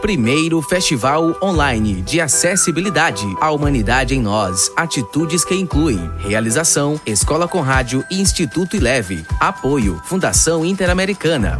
[0.00, 3.26] Primeiro Festival Online de Acessibilidade.
[3.40, 4.70] A Humanidade em Nós.
[4.76, 5.98] Atitudes que incluem.
[6.18, 9.24] Realização: Escola com Rádio e Instituto Ileve.
[9.40, 11.58] Apoio: Fundação Interamericana.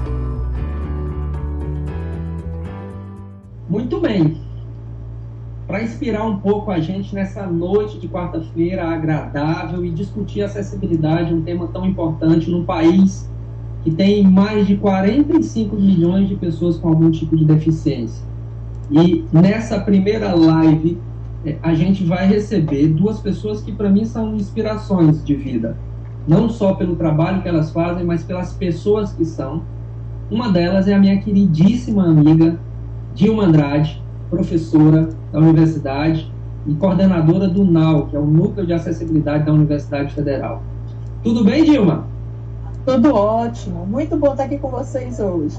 [3.69, 4.41] Muito bem.
[5.67, 11.43] Para inspirar um pouco a gente nessa noite de quarta-feira agradável e discutir acessibilidade, um
[11.43, 13.29] tema tão importante num país
[13.85, 18.25] que tem mais de 45 milhões de pessoas com algum tipo de deficiência.
[18.91, 20.99] E nessa primeira live,
[21.45, 25.77] é, a gente vai receber duas pessoas que, para mim, são inspirações de vida.
[26.27, 29.63] Não só pelo trabalho que elas fazem, mas pelas pessoas que são.
[30.31, 32.59] Uma delas é a minha queridíssima amiga
[33.15, 36.31] Dilma Andrade, professora da universidade
[36.67, 40.63] e coordenadora do NAU, que é o Núcleo de Acessibilidade da Universidade Federal.
[41.23, 42.07] Tudo bem, Dilma?
[42.89, 43.85] Tudo ótimo.
[43.85, 45.59] Muito bom estar aqui com vocês hoje.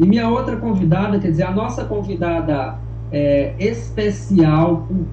[0.00, 2.76] E minha outra convidada, quer dizer, a nossa convidada
[3.12, 5.04] é, especial por,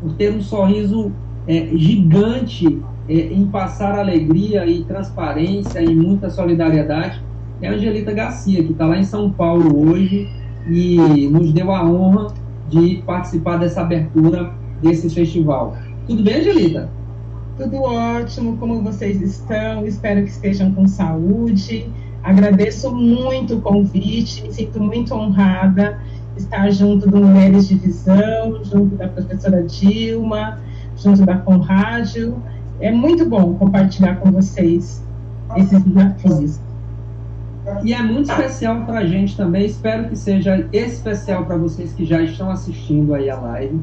[0.00, 1.12] por, ter um sorriso
[1.46, 7.22] é, gigante é, em passar alegria e transparência e muita solidariedade,
[7.60, 10.26] é a Angelita Garcia, que está lá em São Paulo hoje
[10.70, 12.28] e nos deu a honra
[12.70, 15.76] de participar dessa abertura desse festival.
[16.06, 16.88] Tudo bem, Angelita?
[17.60, 19.84] Tudo ótimo, como vocês estão?
[19.84, 21.92] Espero que estejam com saúde.
[22.22, 26.00] Agradeço muito o convite, me sinto muito honrada
[26.38, 30.58] estar junto do Mulheres de Visão, junto da professora Dilma,
[30.96, 32.42] junto da Conrádio.
[32.80, 35.04] É muito bom compartilhar com vocês
[35.54, 36.58] esses desafios.
[37.84, 39.66] E é muito especial para a gente também.
[39.66, 43.80] Espero que seja especial para vocês que já estão assistindo aí a live.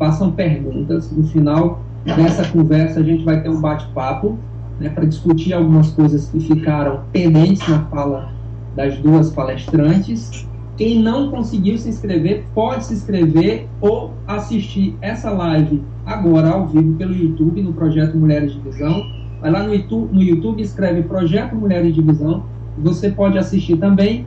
[0.00, 1.12] Façam perguntas.
[1.12, 4.38] No final, Nessa conversa, a gente vai ter um bate-papo
[4.78, 8.32] né, para discutir algumas coisas que ficaram pendentes na fala
[8.74, 10.48] das duas palestrantes.
[10.76, 16.94] Quem não conseguiu se inscrever, pode se inscrever ou assistir essa live agora ao vivo
[16.94, 19.04] pelo YouTube, no Projeto Mulheres de Visão.
[19.42, 22.44] Vai lá no YouTube, no YouTube escreve Projeto Mulheres de Visão.
[22.78, 24.24] Você pode assistir também.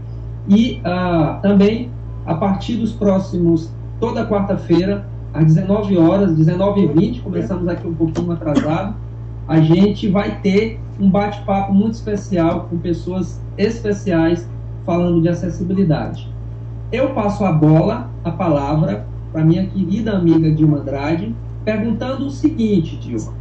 [0.48, 1.90] E uh, também,
[2.26, 8.96] a partir dos próximos, toda quarta-feira, às 19 horas, 19h20, começamos aqui um pouquinho atrasado,
[9.48, 14.48] a gente vai ter um bate-papo muito especial com pessoas especiais
[14.86, 16.32] falando de acessibilidade.
[16.92, 22.96] Eu passo a bola, a palavra, para minha querida amiga Dilma Andrade, perguntando o seguinte,
[22.98, 23.34] Dilma.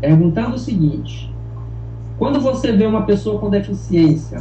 [0.00, 1.32] Perguntando o seguinte:
[2.18, 4.38] quando você vê uma pessoa com deficiência,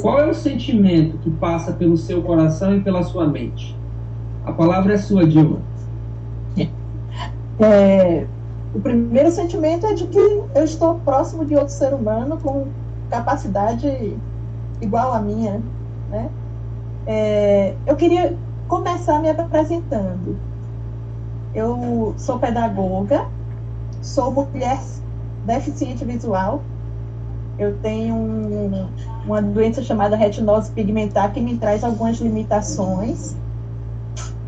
[0.00, 3.77] qual é o sentimento que passa pelo seu coração e pela sua mente?
[4.48, 5.58] A palavra é sua, Dilma.
[7.60, 8.24] É,
[8.74, 12.68] o primeiro sentimento é de que eu estou próximo de outro ser humano com
[13.10, 14.16] capacidade
[14.80, 15.60] igual à minha.
[16.08, 16.30] Né?
[17.06, 18.38] É, eu queria
[18.68, 20.38] começar me apresentando.
[21.54, 23.26] Eu sou pedagoga,
[24.00, 24.80] sou mulher
[25.44, 26.62] deficiente visual.
[27.58, 28.88] Eu tenho um,
[29.26, 33.36] uma doença chamada retinose pigmentar que me traz algumas limitações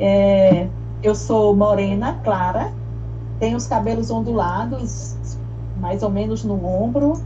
[0.01, 0.67] é,
[1.03, 2.73] eu sou morena, clara,
[3.39, 5.17] tenho os cabelos ondulados,
[5.79, 7.21] mais ou menos no ombro.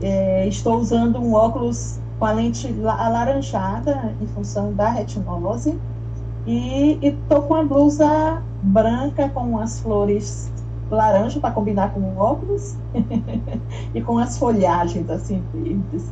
[0.00, 5.78] É, estou usando um óculos com a lente alaranjada em função da retinose.
[6.46, 10.50] E estou com a blusa branca com as flores
[10.90, 12.76] laranja para combinar com o óculos
[13.94, 16.06] e com as folhagens assim verdes.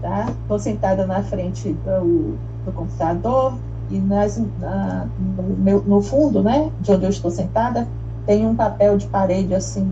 [0.00, 0.26] Tá?
[0.42, 3.54] Estou sentada na frente do, do computador,
[3.90, 5.06] e nas, na,
[5.36, 7.88] no, meu, no fundo, né, de onde eu estou sentada,
[8.26, 9.90] tem um papel de parede assim,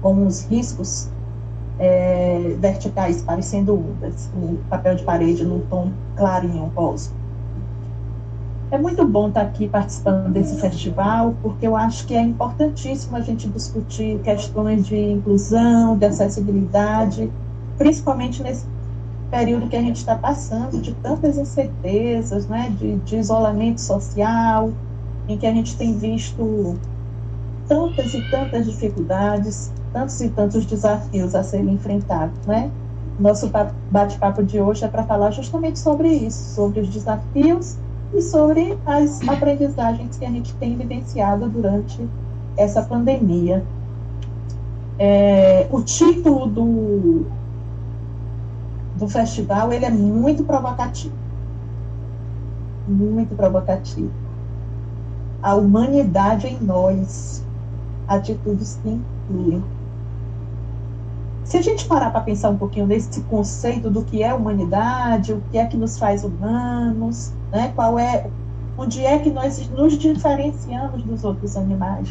[0.00, 1.08] com uns riscos
[1.78, 7.10] é, verticais, parecendo um papel de parede num tom clarinho, rosa.
[8.70, 13.20] É muito bom estar aqui participando desse festival, porque eu acho que é importantíssimo a
[13.20, 17.32] gente discutir questões de inclusão, de acessibilidade,
[17.76, 18.64] principalmente nesse
[19.30, 24.72] período que a gente está passando de tantas incertezas, né, de, de, isolamento social,
[25.28, 26.76] em que a gente tem visto
[27.68, 32.70] tantas e tantas dificuldades, tantos e tantos desafios a serem enfrentados, né?
[33.18, 33.50] Nosso
[33.90, 37.76] bate-papo de hoje é para falar justamente sobre isso, sobre os desafios
[38.14, 42.08] e sobre as aprendizagens que a gente tem vivenciado durante
[42.56, 43.62] essa pandemia.
[44.98, 47.26] É, o título do,
[49.00, 51.14] do festival, ele é muito provocativo.
[52.86, 54.12] Muito provocativo.
[55.42, 57.42] A humanidade em nós,
[58.06, 59.64] atitudes que incluem.
[61.44, 65.42] se a gente parar para pensar um pouquinho nesse conceito do que é humanidade, o
[65.50, 67.72] que é que nos faz humanos, né?
[67.74, 68.28] Qual é,
[68.76, 72.08] onde é que nós nos diferenciamos dos outros animais?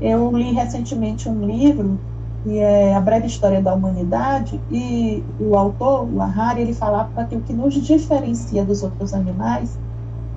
[0.00, 1.98] Eu li recentemente um livro
[2.44, 7.34] que é A Breve História da Humanidade e o autor, o Harari, ele falava que
[7.34, 9.78] o que nos diferencia dos outros animais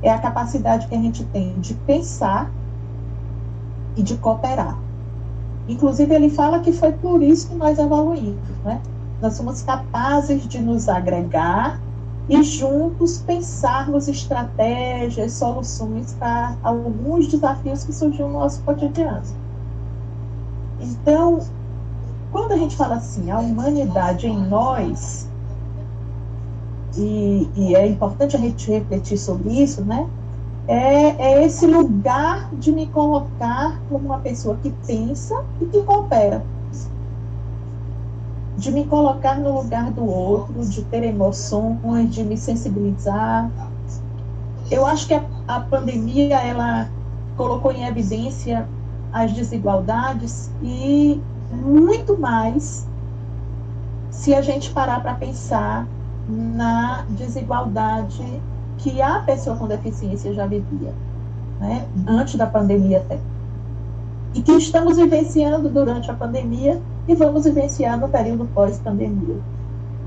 [0.02, 2.50] é a capacidade que a gente tem de pensar
[3.98, 4.80] e de cooperar.
[5.68, 8.82] Inclusive, ele fala que foi por isso que nós evoluímos, né?
[9.22, 11.82] Nós somos capazes de nos agregar
[12.30, 19.24] e juntos pensarmos estratégias, soluções para alguns desafios que surgiram no nosso cotidiano.
[20.80, 21.40] Então,
[22.32, 25.28] quando a gente fala assim, a humanidade em nós,
[26.98, 30.08] e, e é importante a gente refletir sobre isso, né?
[30.68, 36.44] é, é esse lugar de me colocar como uma pessoa que pensa e que coopera.
[38.58, 43.50] De me colocar no lugar do outro, de ter emoções, de me sensibilizar.
[44.70, 46.90] Eu acho que a, a pandemia ela
[47.38, 48.68] colocou em evidência
[49.14, 51.22] as desigualdades e
[51.52, 52.88] muito mais
[54.12, 55.88] se a gente parar para pensar
[56.28, 58.42] na desigualdade
[58.78, 60.94] que a pessoa com deficiência já vivia,
[61.60, 63.20] né, antes da pandemia até.
[64.34, 69.38] E que estamos vivenciando durante a pandemia e vamos vivenciar no período pós-pandemia.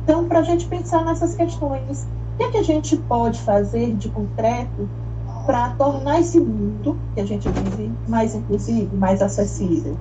[0.05, 3.95] Então, para a gente pensar nessas questões, o que, é que a gente pode fazer
[3.97, 4.89] de concreto
[5.47, 9.97] para tornar esse mundo que a gente vive mais inclusivo, mais acessível?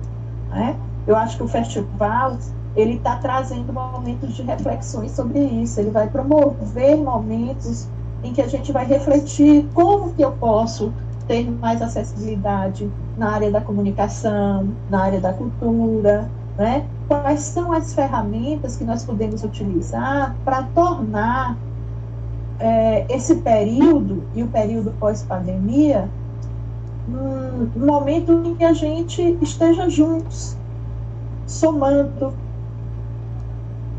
[0.50, 0.76] Né?
[1.10, 2.38] Eu acho que o festival
[2.76, 5.80] ele está trazendo momentos de reflexões sobre isso.
[5.80, 7.88] Ele vai promover momentos
[8.22, 10.92] em que a gente vai refletir como que eu posso
[11.26, 16.86] ter mais acessibilidade na área da comunicação, na área da cultura, né?
[17.08, 21.56] Quais são as ferramentas que nós podemos utilizar para tornar
[22.60, 26.08] é, esse período e o período pós-pandemia
[27.08, 30.56] um, um momento em que a gente esteja juntos,
[31.50, 32.32] somando,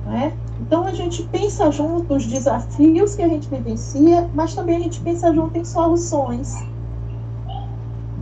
[0.06, 0.34] né?
[0.62, 5.00] Então a gente pensa junto os desafios que a gente vivencia, mas também a gente
[5.02, 6.56] pensa junto em soluções,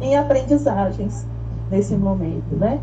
[0.02, 1.26] em aprendizagens
[1.70, 2.80] nesse momento, né?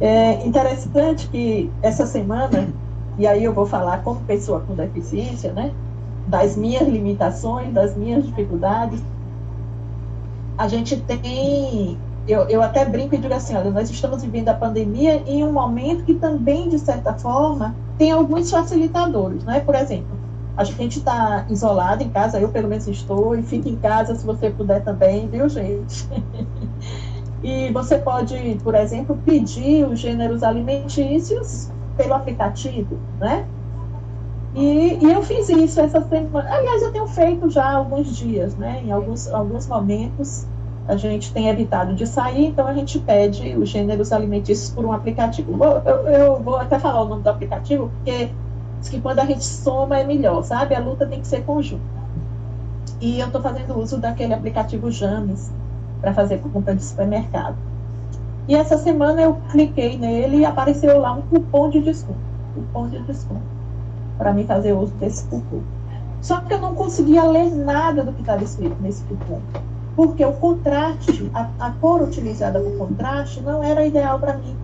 [0.00, 2.68] É interessante que essa semana,
[3.16, 5.72] e aí eu vou falar como pessoa com deficiência, né?
[6.26, 9.00] Das minhas limitações, das minhas dificuldades,
[10.58, 14.54] a gente tem eu, eu até brinco e digo assim, olha, nós estamos vivendo a
[14.54, 19.60] pandemia em um momento que também, de certa forma, tem alguns facilitadores, né?
[19.60, 20.16] Por exemplo,
[20.56, 24.26] a gente está isolado em casa, eu pelo menos estou, e fique em casa se
[24.26, 26.08] você puder também, viu, gente?
[27.44, 33.46] e você pode, por exemplo, pedir os gêneros alimentícios pelo aplicativo, né?
[34.54, 36.50] E, e, eu fiz isso essa semana.
[36.50, 38.80] Aliás, eu tenho feito já alguns dias, né?
[38.82, 40.46] Em alguns, alguns momentos
[40.88, 44.92] a gente tem evitado de sair, então a gente pede os gêneros alimentícios por um
[44.92, 45.52] aplicativo.
[45.62, 48.30] Eu, eu vou até falar o nome do aplicativo, porque
[48.80, 50.74] diz que quando a gente soma é melhor, sabe?
[50.74, 51.82] A luta tem que ser conjunta.
[53.00, 55.50] E eu estou fazendo uso daquele aplicativo James
[56.00, 57.56] para fazer compra de supermercado.
[58.46, 62.20] E essa semana eu cliquei nele e apareceu lá um cupom de desconto.
[62.54, 63.42] Cupom de desconto.
[64.16, 65.62] Para mim fazer uso desse cupom.
[66.22, 69.40] Só que eu não conseguia ler nada do que estava escrito nesse cupom
[69.96, 74.54] porque o contraste, a, a cor utilizada para contraste não era ideal para mim.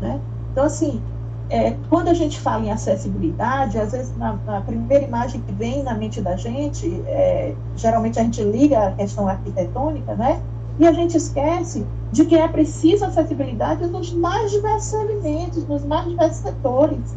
[0.00, 0.20] Né?
[0.50, 1.00] Então, assim,
[1.48, 5.84] é, quando a gente fala em acessibilidade, às vezes na, na primeira imagem que vem
[5.84, 10.42] na mente da gente, é, geralmente a gente liga a questão arquitetônica, né?
[10.80, 16.08] E a gente esquece de que é preciso acessibilidade nos mais diversos segmentos, nos mais
[16.08, 17.16] diversos setores.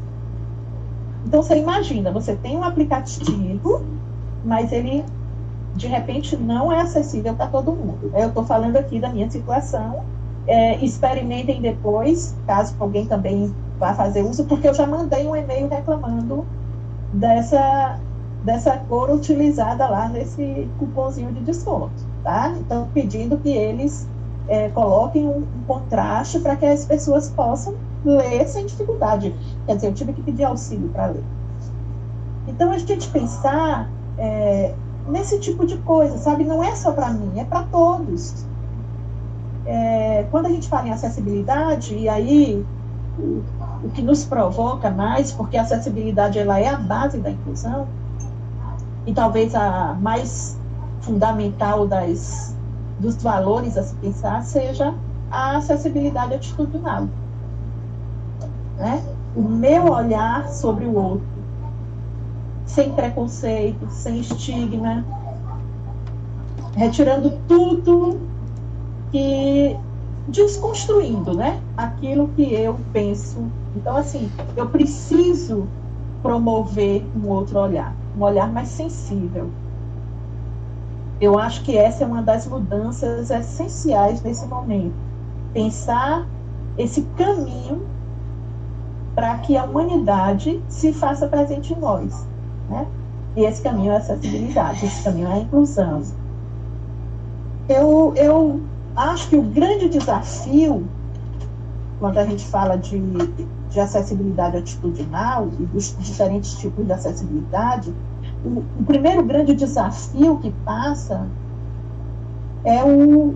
[1.26, 3.84] Então, você imagina, você tem um aplicativo,
[4.44, 5.04] mas ele
[5.76, 8.12] de repente não é acessível para todo mundo.
[8.14, 10.04] Eu estou falando aqui da minha situação.
[10.48, 15.68] É, experimentem depois, caso alguém também vá fazer uso, porque eu já mandei um e-mail
[15.68, 16.46] reclamando
[17.14, 18.00] dessa,
[18.44, 22.54] dessa cor utilizada lá nesse cupomzinho de desconto, tá?
[22.60, 24.08] Então, pedindo que eles
[24.48, 29.36] é, coloquem um, um contraste para que as pessoas possam ler sem dificuldade.
[29.66, 31.24] Quer dizer, eu tive que pedir auxílio para ler.
[32.48, 34.74] Então, a gente pensar é,
[35.08, 36.44] nesse tipo de coisa, sabe?
[36.44, 38.46] Não é só para mim, é para todos.
[39.66, 42.66] É, quando a gente fala em acessibilidade, e aí
[43.18, 47.88] o, que nos provoca mais, porque a acessibilidade ela é a base da inclusão,
[49.06, 50.58] e talvez a mais
[51.02, 52.56] fundamental das,
[53.00, 54.94] dos valores a se pensar seja
[55.32, 57.08] a acessibilidade atitudinal.
[58.78, 59.04] né?
[59.36, 61.26] O meu olhar sobre o outro,
[62.74, 65.06] sem preconceito, sem estigma,
[66.76, 68.18] retirando tudo
[69.12, 69.76] que
[70.28, 71.60] desconstruindo, né?
[71.76, 73.44] Aquilo que eu penso.
[73.76, 75.68] Então, assim, eu preciso
[76.22, 79.50] promover um outro olhar, um olhar mais sensível.
[81.20, 84.96] Eu acho que essa é uma das mudanças essenciais nesse momento.
[85.54, 86.26] Pensar
[86.78, 87.86] esse caminho
[89.14, 92.31] para que a humanidade se faça presente em nós.
[92.72, 92.88] Né?
[93.36, 96.02] E esse caminho é acessibilidade, esse caminho é inclusão.
[97.68, 98.62] Eu, eu
[98.96, 100.86] acho que o grande desafio,
[102.00, 103.00] quando a gente fala de,
[103.70, 107.94] de acessibilidade atitudinal e dos diferentes tipos de acessibilidade,
[108.44, 111.28] o, o primeiro grande desafio que passa
[112.64, 113.36] é o,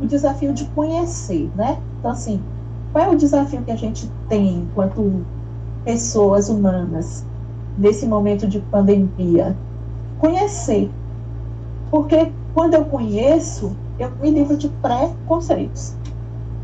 [0.00, 1.78] o desafio de conhecer, né?
[1.98, 2.42] Então, assim,
[2.92, 5.24] qual é o desafio que a gente tem enquanto
[5.84, 7.24] pessoas humanas
[7.76, 9.56] nesse momento de pandemia?
[10.18, 10.90] Conhecer.
[11.90, 15.94] Porque quando eu conheço, eu me livro de pré-conceitos.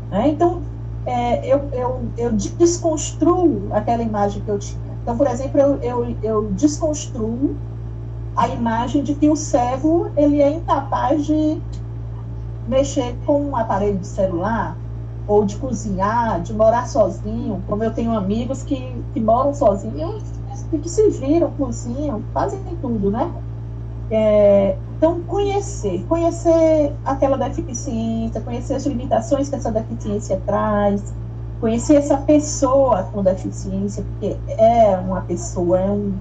[0.09, 0.29] Né?
[0.29, 0.61] Então,
[1.05, 4.81] é, eu, eu, eu desconstruo aquela imagem que eu tinha.
[5.01, 7.55] Então, por exemplo, eu, eu, eu desconstruo
[8.35, 11.61] a imagem de que o cego ele é incapaz de
[12.67, 14.77] mexer com um aparelho de celular
[15.27, 20.23] ou de cozinhar, de morar sozinho, como eu tenho amigos que, que moram sozinhos
[20.71, 23.31] e que se viram, cozinham, fazem tudo, né?
[24.11, 31.13] É, então, conhecer, conhecer aquela deficiência, conhecer as limitações que essa deficiência traz,
[31.59, 36.13] conhecer essa pessoa com deficiência, porque é uma pessoa, é um,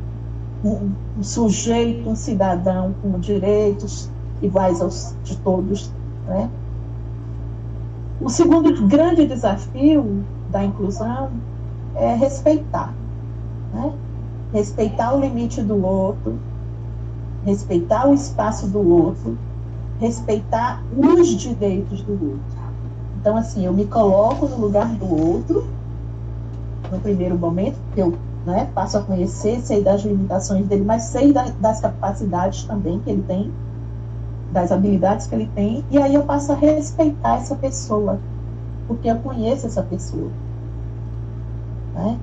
[0.65, 4.09] um, um sujeito, um cidadão com direitos
[4.41, 5.93] iguais aos de todos,
[6.27, 6.49] né?
[8.21, 11.31] O segundo grande desafio da inclusão
[11.95, 12.95] é respeitar,
[13.75, 13.93] né?
[14.53, 16.39] Respeitar o limite do outro,
[17.45, 19.37] respeitar o espaço do outro,
[19.99, 22.63] respeitar os direitos do outro.
[23.19, 25.65] Então, assim, eu me coloco no lugar do outro,
[26.91, 31.33] no primeiro momento, porque eu né, passo a conhecer, sei das limitações dele, mas sei
[31.33, 33.51] da, das capacidades também que ele tem,
[34.53, 38.19] das habilidades que ele tem, e aí eu passo a respeitar essa pessoa,
[38.87, 40.29] porque eu conheço essa pessoa.
[41.95, 42.19] Né?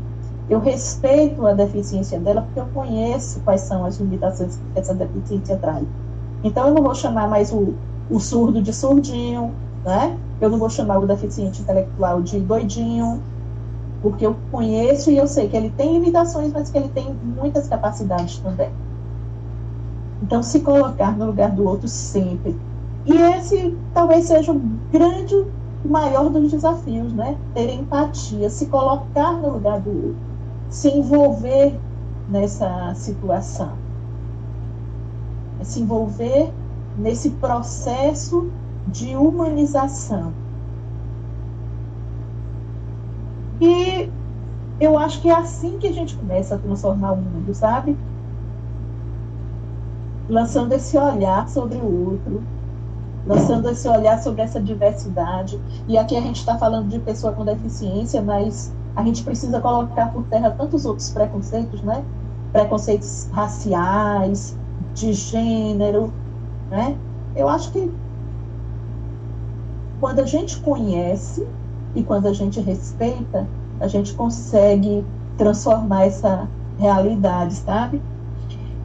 [0.50, 5.56] Eu respeito a deficiência dela porque eu conheço quais são as limitações que essa deficiência
[5.58, 5.86] traz.
[6.44, 7.76] Então, eu não vou chamar mais o,
[8.10, 9.54] o surdo de surdinho,
[9.86, 10.18] né?
[10.42, 13.22] Eu não vou chamar o deficiente intelectual de doidinho,
[14.02, 17.68] porque eu conheço e eu sei que ele tem limitações, mas que ele tem muitas
[17.68, 18.72] capacidades também.
[20.24, 22.60] Então, se colocar no lugar do outro sempre.
[23.06, 24.60] E esse talvez seja o
[24.92, 27.38] grande, o maior dos desafios, né?
[27.54, 30.29] Ter empatia, se colocar no lugar do outro
[30.70, 31.80] se envolver
[32.30, 33.74] nessa situação,
[35.60, 36.52] é se envolver
[36.98, 38.52] nesse processo
[38.88, 40.32] de humanização.
[43.60, 44.10] E
[44.80, 47.98] eu acho que é assim que a gente começa a transformar o mundo, sabe?
[50.30, 52.44] Lançando esse olhar sobre o outro,
[53.26, 55.60] lançando esse olhar sobre essa diversidade.
[55.88, 60.12] E aqui a gente está falando de pessoa com deficiência, mas a gente precisa colocar
[60.12, 62.04] por terra tantos outros preconceitos, né?
[62.52, 64.58] Preconceitos raciais,
[64.94, 66.12] de gênero,
[66.70, 66.98] né?
[67.34, 67.90] Eu acho que
[70.02, 71.48] quando a gente conhece
[71.96, 73.48] e quando a gente respeita,
[73.80, 75.06] a gente consegue
[75.38, 78.02] transformar essa realidade, sabe?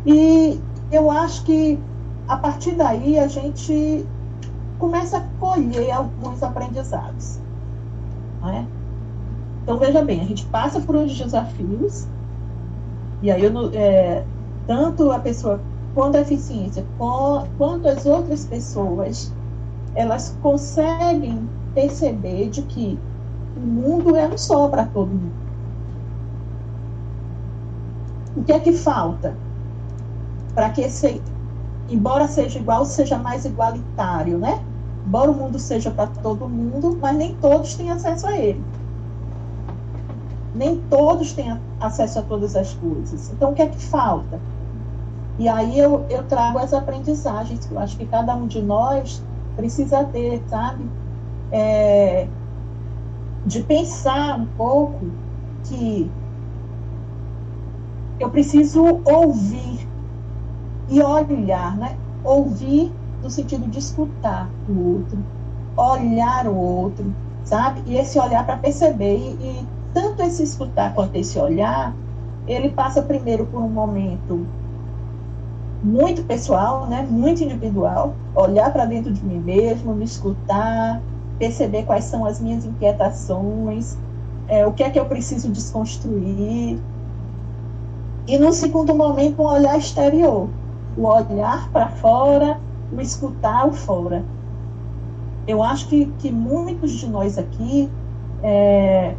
[0.06, 0.60] E
[0.92, 1.76] eu acho que
[2.28, 4.06] a partir daí a gente
[4.78, 7.40] começa a colher alguns aprendizados.
[8.40, 8.64] Não é?
[9.64, 12.06] Então, veja bem, a gente passa por uns desafios,
[13.22, 14.22] e aí eu, é,
[14.66, 15.58] tanto a pessoa
[16.12, 19.32] deficiência com, quanto as outras pessoas,
[19.94, 22.98] elas conseguem perceber de que
[23.56, 25.32] o mundo é um só para todo mundo.
[28.36, 29.34] O que é que falta
[30.54, 31.22] para que esse,
[31.88, 34.62] embora seja igual, seja mais igualitário, né?
[35.06, 38.62] Embora o mundo seja para todo mundo, mas nem todos têm acesso a ele
[40.54, 43.30] nem todos têm acesso a todas as coisas.
[43.30, 44.40] Então, o que é que falta?
[45.38, 49.26] E aí eu, eu trago as aprendizagens que eu acho que cada um de nós
[49.56, 50.94] precisa ter, sabe?
[51.50, 52.30] É,
[53.44, 55.20] de pensar um pouco
[55.64, 56.16] que
[58.18, 59.92] eu preciso ouvir
[60.88, 62.00] e olhar, né?
[62.22, 65.26] Ouvir no sentido de escutar o outro,
[65.76, 67.82] olhar o outro, sabe?
[67.86, 71.94] E esse olhar para perceber e, e tanto esse escutar quanto esse olhar,
[72.46, 74.46] ele passa primeiro por um momento
[75.82, 81.00] muito pessoal, né, muito individual, olhar para dentro de mim mesmo, me escutar,
[81.38, 83.96] perceber quais são as minhas inquietações,
[84.48, 86.78] é, o que é que eu preciso desconstruir.
[88.26, 90.48] E no segundo momento, um olhar exterior,
[90.96, 92.58] o olhar para fora,
[92.90, 94.24] o escutar o fora.
[95.46, 97.90] Eu acho que, que muitos de nós aqui
[98.42, 99.14] é,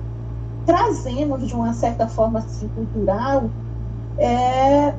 [0.65, 3.49] trazemos, de uma certa forma assim, cultural,
[4.17, 4.93] é,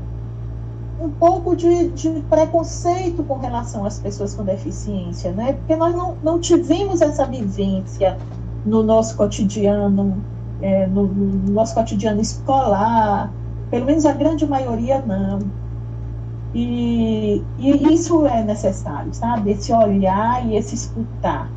[1.01, 5.55] um pouco de, de, preconceito com relação às pessoas com deficiência, né?
[5.55, 8.17] Porque nós não, não tivemos essa vivência
[8.65, 10.23] no nosso cotidiano,
[10.63, 13.33] é, no, no, nosso cotidiano escolar,
[13.71, 15.41] pelo menos a grande maioria não.
[16.55, 19.51] E, e isso é necessário, sabe?
[19.51, 21.51] Esse olhar e esse escutar.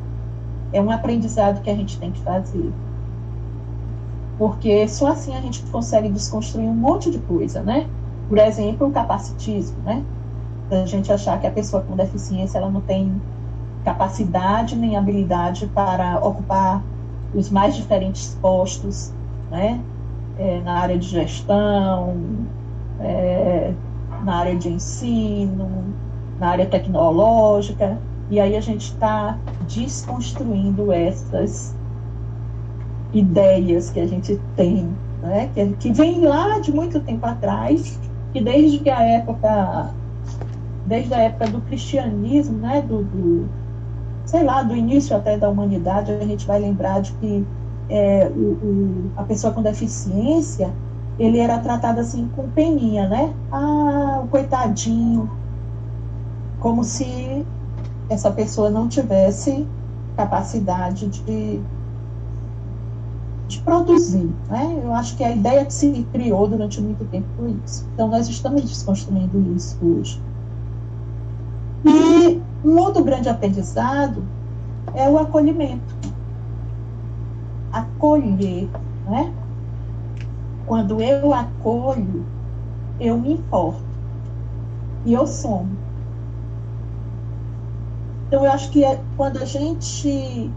[0.72, 2.70] É um aprendizado que a gente tem que fazer.
[4.40, 7.86] Porque só assim a gente consegue desconstruir um monte de coisa, né?
[8.26, 10.02] Por exemplo, o capacitismo, né?
[10.70, 13.20] A gente achar que a pessoa com deficiência ela não tem
[13.84, 16.82] capacidade nem habilidade para ocupar
[17.34, 19.12] os mais diferentes postos,
[19.50, 19.78] né?
[20.38, 22.16] É, na área de gestão,
[22.98, 23.74] é,
[24.24, 25.94] na área de ensino,
[26.38, 27.98] na área tecnológica,
[28.30, 29.36] e aí a gente está
[29.68, 31.78] desconstruindo essas
[33.12, 34.88] ideias que a gente tem,
[35.22, 35.50] né?
[35.54, 37.98] que, que vem lá de muito tempo atrás
[38.32, 39.90] que desde que a época,
[40.86, 43.48] desde a época do cristianismo, né, do, do
[44.24, 47.44] sei lá, do início até da humanidade, a gente vai lembrar de que
[47.88, 50.70] é, o, o, a pessoa com deficiência,
[51.18, 53.34] ele era tratado assim com peninha, né?
[53.50, 55.28] Ah, o coitadinho,
[56.60, 57.44] como se
[58.08, 59.66] essa pessoa não tivesse
[60.16, 61.60] capacidade de
[63.50, 64.30] de produzir.
[64.48, 64.80] Né?
[64.82, 67.86] Eu acho que a ideia que se criou durante muito tempo foi isso.
[67.92, 70.22] Então, nós estamos desconstruindo isso hoje.
[71.84, 74.22] E um outro grande aprendizado
[74.94, 75.94] é o acolhimento.
[77.72, 78.68] Acolher.
[79.08, 79.32] Né?
[80.66, 82.24] Quando eu acolho,
[83.00, 83.82] eu me importo.
[85.04, 85.76] E eu somo.
[88.28, 90.48] Então, eu acho que é quando a gente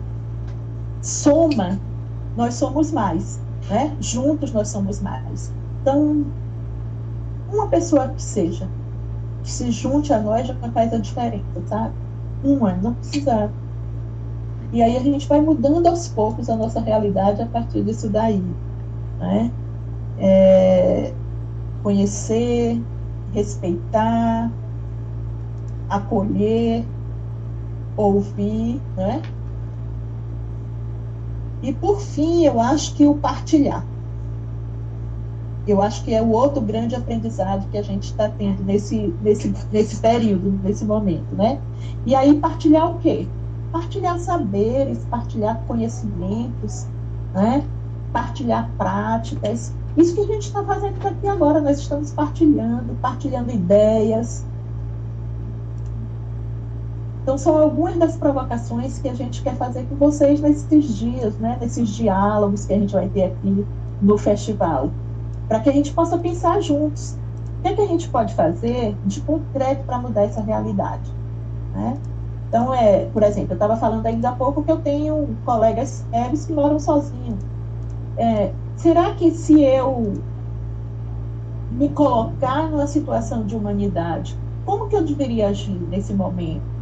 [1.01, 1.79] soma
[2.35, 3.95] nós somos mais, né?
[3.99, 5.53] Juntos nós somos mais.
[5.81, 6.25] Então,
[7.51, 8.69] uma pessoa que seja,
[9.43, 11.93] que se junte a nós já faz a diferença, sabe?
[12.43, 13.51] Uma, não precisa.
[14.71, 18.43] E aí a gente vai mudando aos poucos a nossa realidade a partir disso daí,
[19.19, 19.51] né?
[20.17, 21.13] É,
[21.83, 22.81] conhecer,
[23.33, 24.51] respeitar,
[25.89, 26.85] acolher,
[27.95, 29.21] ouvir, né?
[31.63, 33.85] E por fim, eu acho que o partilhar.
[35.65, 39.55] Eu acho que é o outro grande aprendizado que a gente está tendo nesse, nesse,
[39.71, 41.61] nesse período, nesse momento, né?
[42.05, 43.25] E aí partilhar o quê?
[43.71, 46.85] Partilhar saberes, partilhar conhecimentos,
[47.33, 47.63] né?
[48.11, 49.73] Partilhar práticas.
[49.95, 54.45] Isso que a gente está fazendo aqui agora, nós estamos partilhando, partilhando ideias,
[57.23, 61.57] então, são algumas das provocações que a gente quer fazer com vocês nesses dias, né,
[61.59, 63.65] nesses diálogos que a gente vai ter aqui
[64.01, 64.91] no festival,
[65.47, 67.17] para que a gente possa pensar juntos.
[67.59, 71.09] O que, é que a gente pode fazer de concreto para mudar essa realidade?
[71.73, 71.97] Né?
[72.49, 76.45] Então, é, por exemplo, eu estava falando ainda há pouco que eu tenho colegas sérios
[76.45, 77.39] que moram sozinhos.
[78.17, 80.13] É, será que se eu
[81.71, 86.72] me colocar numa situação de humanidade, como que eu deveria agir nesse momento?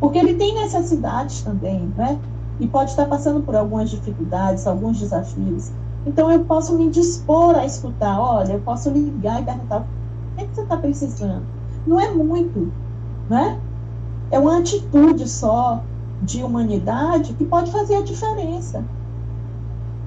[0.00, 2.18] Porque ele tem necessidades também, né?
[2.60, 5.72] E pode estar passando por algumas dificuldades, alguns desafios.
[6.06, 8.18] Então, eu posso me dispor a escutar.
[8.20, 9.86] Olha, eu posso ligar e perguntar: o
[10.36, 11.44] que, é que você está precisando?
[11.86, 12.72] Não é muito,
[13.28, 13.60] né?
[14.30, 15.82] É uma atitude só
[16.20, 18.84] de humanidade que pode fazer a diferença,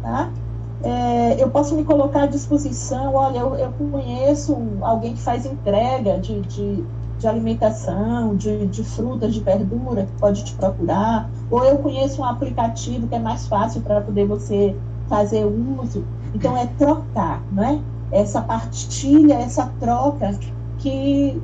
[0.02, 0.34] tá?
[0.82, 3.13] É, eu posso me colocar à disposição.
[3.15, 6.86] Olha, eu, eu conheço alguém que faz entrega de, de
[7.19, 12.25] de alimentação, de, de frutas, de verdura, que pode te procurar, ou eu conheço um
[12.25, 14.73] aplicativo que é mais fácil para poder você
[15.10, 16.05] fazer uso.
[16.34, 17.79] Então, é trocar, não é?
[18.12, 20.34] Essa partilha, essa troca
[20.77, 21.41] que,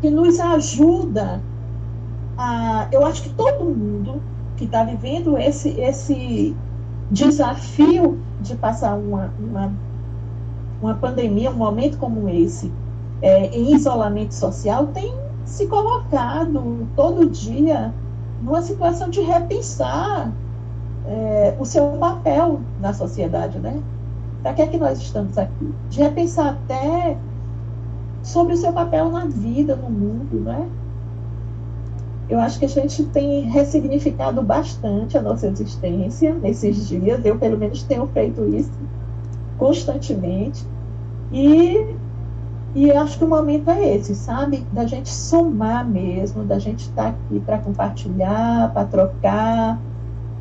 [0.00, 1.40] que nos ajuda
[2.36, 2.88] a.
[2.90, 4.20] Eu acho que todo mundo
[4.56, 6.54] que está vivendo esse, esse
[7.10, 9.72] desafio de passar uma, uma,
[10.82, 12.72] uma pandemia, um momento como esse,
[13.24, 15.14] é, em isolamento social tem
[15.46, 17.90] se colocado todo dia
[18.42, 20.30] numa situação de repensar
[21.06, 23.80] é, o seu papel na sociedade, né?
[24.42, 25.72] Para que é que nós estamos aqui?
[25.88, 27.16] De repensar até
[28.22, 30.68] sobre o seu papel na vida, no mundo, né?
[32.28, 37.24] Eu acho que a gente tem ressignificado bastante a nossa existência nesses dias.
[37.24, 38.72] Eu, pelo menos, tenho feito isso
[39.56, 40.62] constantemente.
[41.32, 41.96] E,
[42.74, 44.66] e acho que o momento é esse, sabe?
[44.72, 49.78] Da gente somar mesmo, da gente estar tá aqui para compartilhar, para trocar,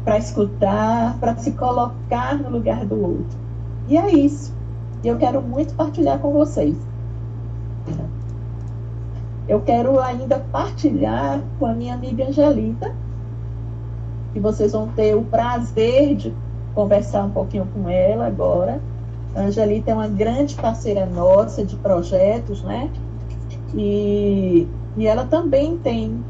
[0.03, 3.37] para escutar, para se colocar no lugar do outro.
[3.87, 4.51] E é isso.
[5.03, 6.75] Eu quero muito partilhar com vocês.
[9.47, 12.95] Eu quero ainda partilhar com a minha amiga Angelita,
[14.31, 16.33] que vocês vão ter o prazer de
[16.73, 18.81] conversar um pouquinho com ela agora.
[19.35, 22.89] A Angelita é uma grande parceira nossa de projetos, né?
[23.75, 26.23] E, e ela também tem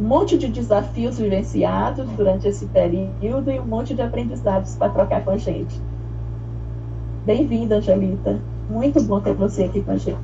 [0.00, 5.24] um monte de desafios vivenciados durante esse período e um monte de aprendizados para trocar
[5.24, 5.80] com a gente.
[7.24, 8.38] Bem-vinda, Angelita.
[8.70, 10.18] Muito bom ter você aqui com a gente.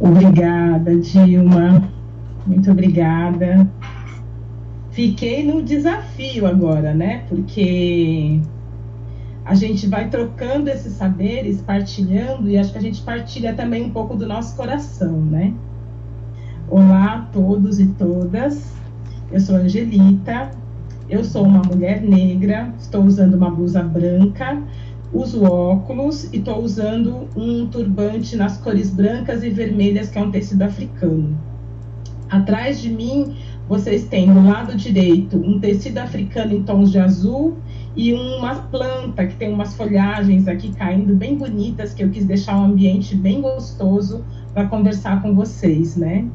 [0.00, 1.88] Obrigada, Dilma.
[2.46, 3.68] Muito obrigada.
[4.90, 7.24] Fiquei no desafio agora, né?
[7.28, 8.40] Porque
[9.44, 13.90] a gente vai trocando esses saberes, partilhando, e acho que a gente partilha também um
[13.90, 15.52] pouco do nosso coração, né?
[16.68, 18.72] Olá a todos e todas.
[19.30, 20.50] Eu sou Angelita.
[21.10, 22.72] Eu sou uma mulher negra.
[22.78, 24.62] Estou usando uma blusa branca
[25.14, 30.30] uso óculos e estou usando um turbante nas cores brancas e vermelhas, que é um
[30.30, 31.38] tecido africano.
[32.28, 33.36] Atrás de mim,
[33.68, 37.56] vocês têm no lado direito um tecido africano em tons de azul
[37.96, 42.56] e uma planta que tem umas folhagens aqui caindo bem bonitas, que eu quis deixar
[42.56, 46.26] um ambiente bem gostoso para conversar com vocês, né?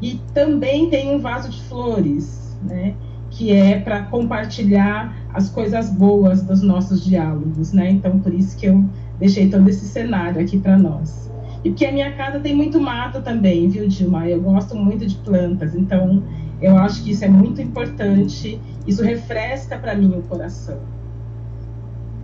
[0.00, 2.94] E também tem um vaso de flores, né?
[3.28, 7.90] Que é para compartilhar as coisas boas dos nossos diálogos, né?
[7.90, 8.84] Então, por isso que eu
[9.18, 11.30] deixei todo esse cenário aqui para nós.
[11.64, 14.28] E porque a minha casa tem muito mato também, viu, Dilma?
[14.28, 16.22] Eu gosto muito de plantas, então
[16.62, 20.78] eu acho que isso é muito importante, isso refresca para mim o coração.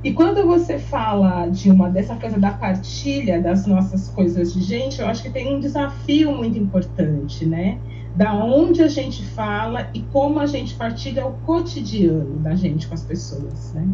[0.06, 5.08] E quando você fala, Dilma, dessa coisa da partilha das nossas coisas de gente, eu
[5.08, 7.78] acho que tem um desafio muito importante, né?
[8.14, 12.94] da onde a gente fala e como a gente partilha o cotidiano da gente com
[12.94, 13.86] as pessoas, né?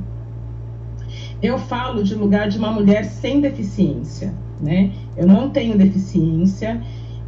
[1.42, 4.92] Eu falo de lugar de uma mulher sem deficiência, né?
[5.16, 6.78] Eu não tenho deficiência.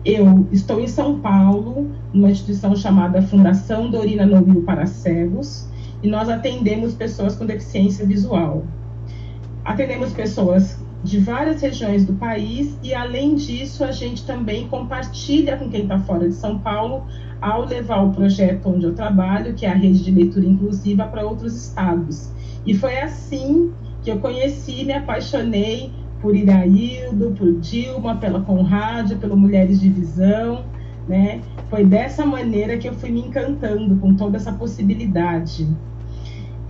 [0.04, 5.66] Eu estou em São Paulo, numa instituição chamada Fundação Dorina Noil para Cegos,
[6.04, 8.66] e nós atendemos pessoas com deficiência visual.
[9.64, 15.70] Atendemos pessoas de várias regiões do país e, além disso, a gente também compartilha com
[15.70, 17.06] quem está fora de São Paulo
[17.40, 21.26] ao levar o projeto onde eu trabalho, que é a rede de leitura inclusiva, para
[21.26, 22.30] outros estados.
[22.66, 25.90] E foi assim que eu conheci, me apaixonei
[26.20, 30.66] por Iraildo, por Dilma, pela Conrádio, pelo Mulheres de Visão,
[31.08, 31.40] né?
[31.70, 35.66] Foi dessa maneira que eu fui me encantando com toda essa possibilidade.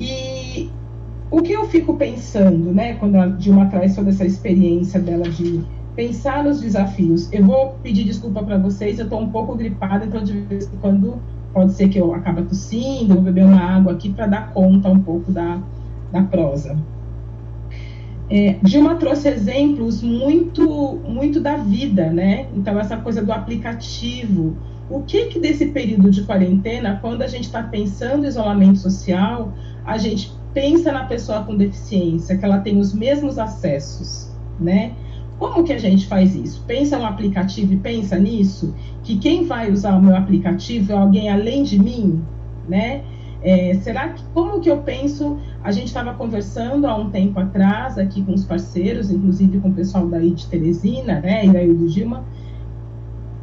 [0.01, 0.71] E
[1.31, 5.65] o que eu fico pensando, né, quando a Dilma traz toda essa experiência dela de
[5.95, 7.33] pensar nos desafios.
[7.33, 10.77] Eu vou pedir desculpa para vocês, eu estou um pouco gripada, então de vez em
[10.79, 11.21] quando
[11.53, 15.01] pode ser que eu acabe tossindo, vou beber uma água aqui para dar conta um
[15.01, 15.61] pouco da,
[16.11, 16.77] da prosa.
[18.29, 22.47] É, Dilma trouxe exemplos muito, muito da vida, né?
[22.55, 24.57] Então, essa coisa do aplicativo.
[24.89, 29.53] O que que desse período de quarentena, quando a gente está pensando isolamento social,
[29.85, 34.93] a gente pensa na pessoa com deficiência, que ela tem os mesmos acessos, né?
[35.39, 36.63] Como que a gente faz isso?
[36.67, 41.29] Pensa no aplicativo e pensa nisso, que quem vai usar o meu aplicativo é alguém
[41.29, 42.23] além de mim,
[42.69, 43.03] né?
[43.43, 45.39] É, será que como que eu penso?
[45.63, 49.75] A gente estava conversando há um tempo atrás aqui com os parceiros, inclusive com o
[49.75, 52.25] pessoal daí de Teresina, né, e daí do Dilma.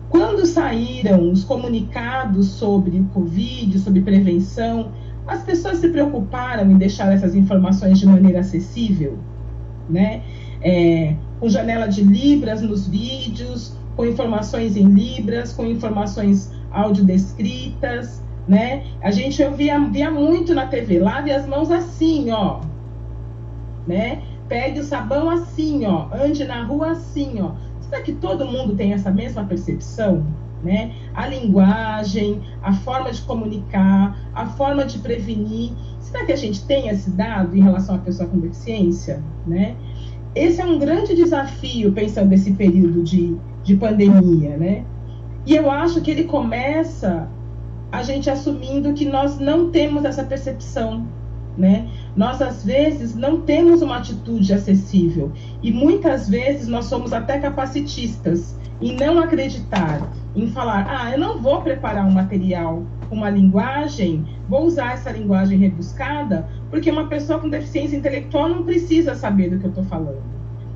[0.10, 4.92] Quando saíram os comunicados sobre o Covid, sobre prevenção,
[5.28, 9.18] as pessoas se preocuparam em deixar essas informações de maneira acessível,
[9.90, 10.24] né?
[10.62, 18.84] É, com janela de libras nos vídeos, com informações em libras, com informações audiodescritas, né?
[19.02, 22.62] A gente via, via muito na TV, lave as mãos assim, ó,
[23.88, 24.24] né?
[24.48, 27.52] Pegue o sabão assim, ó, ande na rua assim, ó.
[27.82, 30.26] Será que todo mundo tem essa mesma percepção?
[30.64, 30.94] Né?
[31.14, 35.72] A linguagem, a forma de comunicar, a forma de prevenir.
[36.00, 39.76] Será que a gente tem esse dado em relação à pessoa com deficiência, né?
[40.34, 44.86] Esse é um grande desafio pensando nesse período de, de pandemia, né?
[45.46, 47.28] E eu acho que ele começa
[47.92, 51.06] a gente assumindo que nós não temos essa percepção,
[51.58, 51.90] né?
[52.16, 55.32] Nós às vezes não temos uma atitude acessível
[55.64, 61.40] e muitas vezes nós somos até capacitistas em não acreditar, em falar, ah, eu não
[61.40, 67.50] vou preparar um material, uma linguagem, vou usar essa linguagem rebuscada, porque uma pessoa com
[67.50, 70.22] deficiência intelectual não precisa saber do que eu estou falando.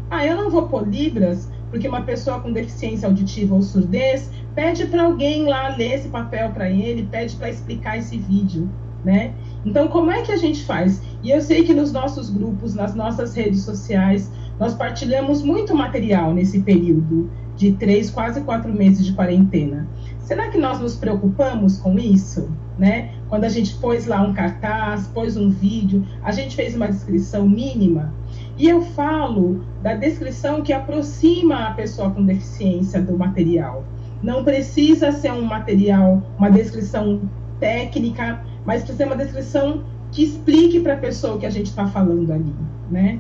[0.09, 4.85] Ah, eu não vou pôr libras, porque uma pessoa com deficiência auditiva ou surdez pede
[4.85, 8.69] para alguém lá ler esse papel para ele, pede para explicar esse vídeo,
[9.03, 9.33] né?
[9.65, 11.01] Então, como é que a gente faz?
[11.23, 16.33] E eu sei que nos nossos grupos, nas nossas redes sociais, nós partilhamos muito material
[16.33, 19.87] nesse período de três, quase quatro meses de quarentena.
[20.19, 22.49] Será que nós nos preocupamos com isso?
[22.77, 23.13] Né?
[23.29, 27.47] Quando a gente pôs lá um cartaz, pôs um vídeo, a gente fez uma descrição
[27.47, 28.13] mínima.
[28.57, 33.83] E eu falo da descrição que aproxima a pessoa com deficiência do material.
[34.21, 37.21] Não precisa ser um material, uma descrição
[37.59, 41.67] técnica, mas precisa ser uma descrição que explique para a pessoa o que a gente
[41.67, 42.53] está falando ali,
[42.89, 43.19] né?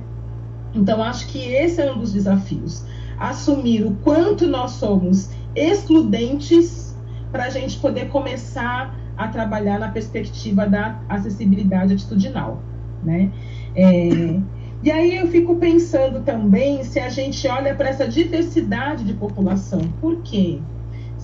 [0.73, 2.83] Então, acho que esse é um dos desafios.
[3.17, 6.95] Assumir o quanto nós somos excludentes
[7.31, 12.61] para a gente poder começar a trabalhar na perspectiva da acessibilidade atitudinal,
[13.03, 13.31] né?
[13.75, 14.39] É,
[14.83, 19.81] e aí eu fico pensando também se a gente olha para essa diversidade de população.
[20.01, 20.59] Por quê?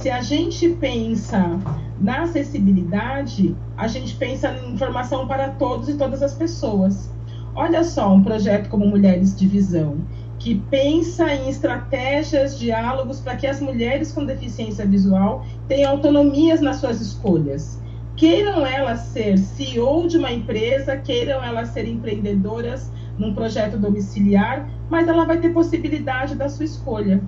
[0.01, 1.59] Se a gente pensa
[1.99, 7.11] na acessibilidade, a gente pensa em informação para todos e todas as pessoas.
[7.53, 9.99] Olha só, um projeto como Mulheres de Visão,
[10.39, 16.77] que pensa em estratégias, diálogos para que as mulheres com deficiência visual tenham autonomias nas
[16.77, 17.79] suas escolhas.
[18.15, 25.07] Queiram elas ser CEO de uma empresa, queiram elas ser empreendedoras num projeto domiciliar, mas
[25.07, 27.21] ela vai ter possibilidade da sua escolha.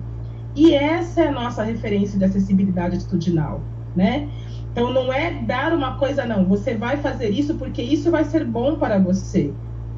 [0.54, 3.60] E essa é a nossa referência de acessibilidade atitudinal,
[3.94, 4.28] né?
[4.72, 8.44] Então não é dar uma coisa não, você vai fazer isso porque isso vai ser
[8.44, 9.52] bom para você.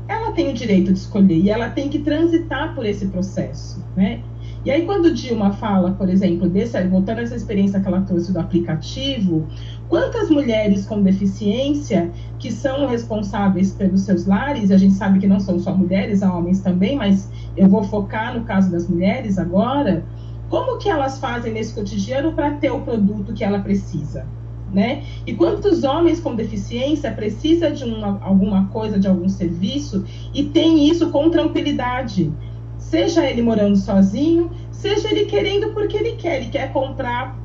[0.08, 4.20] Ela tem o direito de escolher e ela tem que transitar por esse processo, né?
[4.66, 8.32] E aí quando Dilma fala, por exemplo, desse, voltando a essa experiência que ela trouxe
[8.32, 9.46] do aplicativo,
[9.88, 15.38] quantas mulheres com deficiência que são responsáveis pelos seus lares, a gente sabe que não
[15.38, 20.04] são só mulheres, há homens também, mas eu vou focar no caso das mulheres agora,
[20.48, 24.26] como que elas fazem nesse cotidiano para ter o produto que ela precisa?
[24.72, 25.04] Né?
[25.24, 30.04] E quantos homens com deficiência precisam de uma, alguma coisa, de algum serviço
[30.34, 32.32] e tem isso com tranquilidade?
[32.78, 37.36] Seja ele morando sozinho, seja ele querendo porque ele quer, ele quer comprar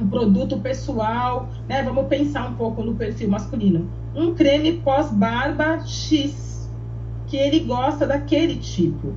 [0.00, 1.82] um produto pessoal, né?
[1.82, 3.88] Vamos pensar um pouco no perfil masculino.
[4.14, 6.70] Um creme pós-barba X,
[7.26, 9.14] que ele gosta daquele tipo.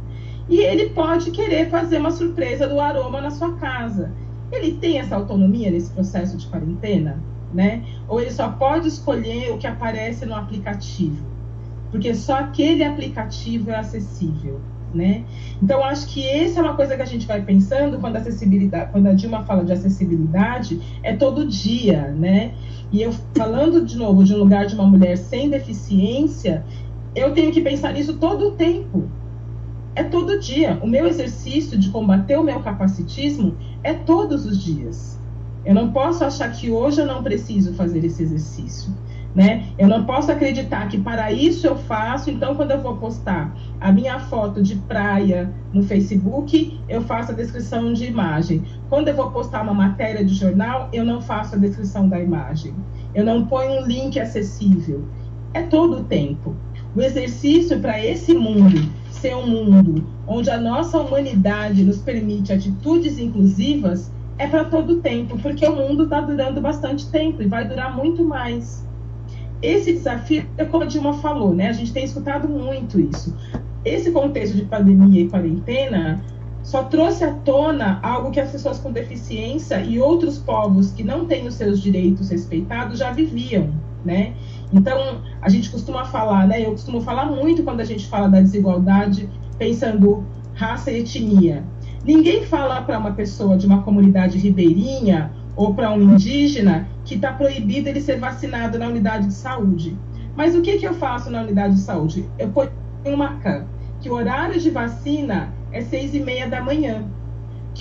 [0.52, 4.12] E ele pode querer fazer uma surpresa do aroma na sua casa.
[4.52, 7.86] Ele tem essa autonomia nesse processo de quarentena, né?
[8.06, 11.26] Ou ele só pode escolher o que aparece no aplicativo,
[11.90, 14.60] porque só aquele aplicativo é acessível,
[14.94, 15.24] né?
[15.64, 18.92] Então acho que essa é uma coisa que a gente vai pensando quando a acessibilidade,
[18.92, 22.54] quando a Dilma fala de acessibilidade, é todo dia, né?
[22.92, 26.66] E eu falando de novo de um lugar de uma mulher sem deficiência,
[27.16, 29.08] eu tenho que pensar nisso todo o tempo
[29.96, 30.80] é todo dia.
[30.82, 35.20] O meu exercício de combater o meu capacitismo é todos os dias.
[35.66, 38.94] Eu não posso achar que hoje eu não preciso fazer esse exercício.
[39.34, 39.68] Né?
[39.78, 43.90] Eu não posso acreditar que para isso eu faço, então quando eu vou postar a
[43.90, 48.62] minha foto de praia no Facebook, eu faço a descrição de imagem.
[48.90, 52.74] Quando eu vou postar uma matéria de jornal, eu não faço a descrição da imagem.
[53.16, 55.06] Eu não ponho um link acessível.
[55.54, 56.54] É todo o tempo.
[56.94, 63.20] O exercício para esse mundo ser um mundo onde a nossa humanidade nos permite atitudes
[63.20, 67.96] inclusivas é para todo tempo, porque o mundo está durando bastante tempo e vai durar
[67.96, 68.88] muito mais.
[69.62, 71.70] Esse desafio, é como a Dilma falou, né?
[71.70, 73.36] A gente tem escutado muito isso.
[73.86, 76.24] Esse contexto de pandemia e quarentena
[76.64, 81.26] só trouxe à tona algo que as pessoas com deficiência e outros povos que não
[81.26, 83.70] têm os seus direitos respeitados já viviam,
[84.04, 84.34] né?
[84.74, 86.66] Então, a gente costuma falar, né?
[86.66, 91.64] Eu costumo falar muito quando a gente fala da desigualdade, pensando raça e etnia.
[92.04, 97.34] Ninguém fala para uma pessoa de uma comunidade ribeirinha ou para um indígena que está
[97.34, 99.98] proibido ele ser vacinado na unidade de saúde.
[100.36, 102.28] Mas o que, que eu faço na unidade de saúde?
[102.40, 102.72] Eu ponho
[103.06, 103.66] uma can,
[104.00, 107.06] que o horário de vacina é seis e meia da manhã.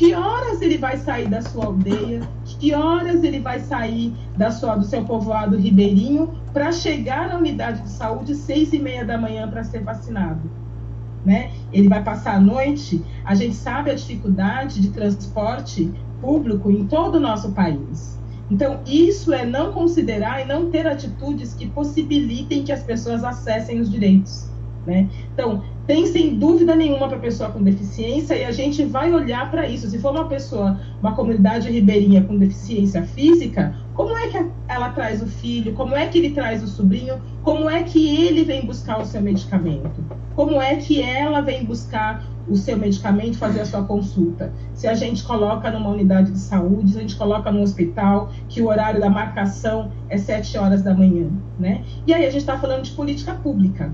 [0.01, 2.23] Que horas ele vai sair da sua aldeia?
[2.59, 7.83] Que horas ele vai sair da sua, do seu povoado ribeirinho para chegar na unidade
[7.83, 10.51] de saúde seis e meia da manhã para ser vacinado?
[11.23, 11.51] Né?
[11.71, 13.05] Ele vai passar a noite.
[13.27, 18.19] A gente sabe a dificuldade de transporte público em todo o nosso país.
[18.51, 23.79] Então, isso é não considerar e não ter atitudes que possibilitem que as pessoas acessem
[23.79, 24.49] os direitos.
[24.87, 25.11] Né?
[25.35, 29.66] Então, tem sem dúvida nenhuma para pessoa com deficiência e a gente vai olhar para
[29.66, 29.90] isso.
[29.90, 35.20] Se for uma pessoa, uma comunidade ribeirinha com deficiência física, como é que ela traz
[35.20, 35.72] o filho?
[35.72, 37.20] Como é que ele traz o sobrinho?
[37.42, 40.05] Como é que ele vem buscar o seu medicamento?
[40.37, 44.53] Como é que ela vem buscar o seu medicamento, fazer a sua consulta?
[44.74, 48.62] Se a gente coloca numa unidade de saúde, se a gente coloca no hospital, que
[48.62, 51.83] o horário da marcação é sete horas da manhã, né?
[52.07, 53.92] E aí a gente está falando de política pública.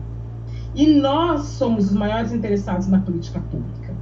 [0.77, 3.95] E nós somos os maiores interessados na política pública.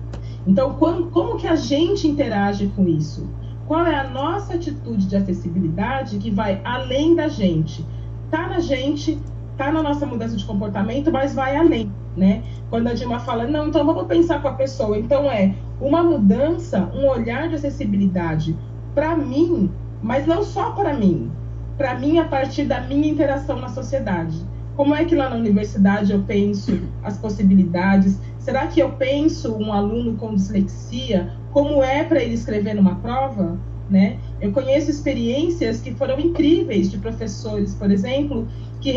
[0.45, 3.27] Então, como, como que a gente interage com isso?
[3.67, 7.87] Qual é a nossa atitude de acessibilidade que vai além da gente?
[8.29, 9.19] Tá na gente,
[9.57, 12.43] tá na nossa mudança de comportamento, mas vai além, né?
[12.69, 14.99] Quando a Dilma fala, não, então vamos pensar com a pessoa.
[14.99, 18.57] Então é uma mudança, um olhar de acessibilidade
[18.95, 19.71] para mim,
[20.03, 21.31] mas não só para mim,
[21.79, 24.45] para mim a partir da minha interação na sociedade.
[24.77, 28.19] Como é que lá na universidade eu penso as possibilidades?
[28.39, 31.33] Será que eu penso um aluno com dislexia?
[31.53, 33.57] Como é para ele escrever numa prova?
[33.89, 34.19] Né?
[34.41, 38.49] Eu conheço experiências que foram incríveis de professores, por exemplo,
[38.81, 38.93] que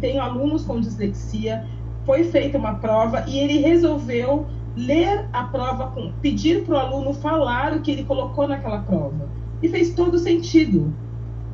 [0.00, 1.66] têm alunos com dislexia.
[2.06, 7.74] Foi feita uma prova e ele resolveu ler a prova, pedir para o aluno falar
[7.74, 9.28] o que ele colocou naquela prova.
[9.62, 10.92] E fez todo sentido.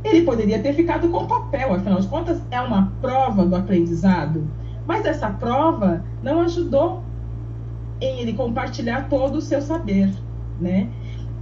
[0.04, 4.46] Ele poderia ter ficado com papel, afinal de contas, é uma prova do aprendizado.
[4.86, 7.02] Mas essa prova não ajudou
[8.00, 10.10] em ele compartilhar todo o seu saber,
[10.60, 10.88] né?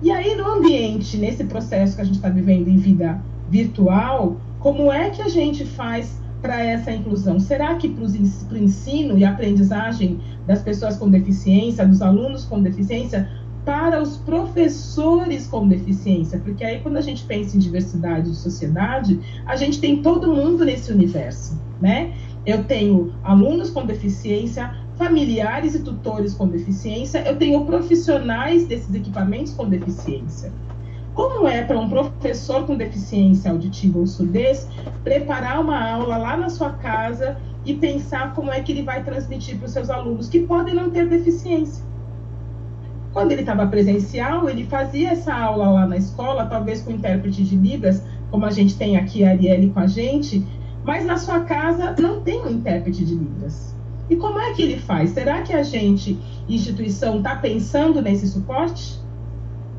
[0.03, 4.93] E aí, no ambiente, nesse processo que a gente está vivendo em vida virtual, como
[4.93, 7.39] é que a gente faz para essa inclusão?
[7.41, 13.29] Será que para o ensino e aprendizagem das pessoas com deficiência, dos alunos com deficiência,
[13.67, 19.19] para os professores com deficiência, porque aí quando a gente pensa em diversidade de sociedade,
[19.45, 22.15] a gente tem todo mundo nesse universo, né?
[22.47, 29.53] Eu tenho alunos com deficiência, familiares e tutores com deficiência, eu tenho profissionais desses equipamentos
[29.53, 30.53] com deficiência.
[31.13, 34.69] Como é para um professor com deficiência auditiva ou surdez
[35.03, 39.57] preparar uma aula lá na sua casa e pensar como é que ele vai transmitir
[39.59, 41.85] para os seus alunos que podem não ter deficiência?
[43.17, 47.57] Quando ele estava presencial, ele fazia essa aula lá na escola, talvez com intérprete de
[47.57, 50.47] Libras, como a gente tem aqui a Arielle com a gente,
[50.85, 53.75] mas na sua casa não tem um intérprete de Libras.
[54.11, 55.13] E como é que ele faz?
[55.13, 59.01] Será que a gente, instituição, está pensando nesse suporte?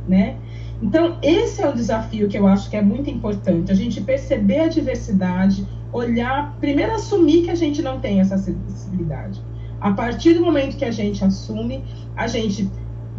[0.08, 0.38] Né?
[0.82, 4.62] Então, esse é o desafio que eu acho que é muito importante, a gente perceber
[4.62, 9.40] a diversidade, olhar, primeiro assumir que a gente não tem essa acessibilidade.
[9.80, 11.84] A partir do momento que a gente assume,
[12.16, 12.68] a gente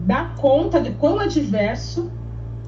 [0.07, 2.11] dar conta de quão adverso,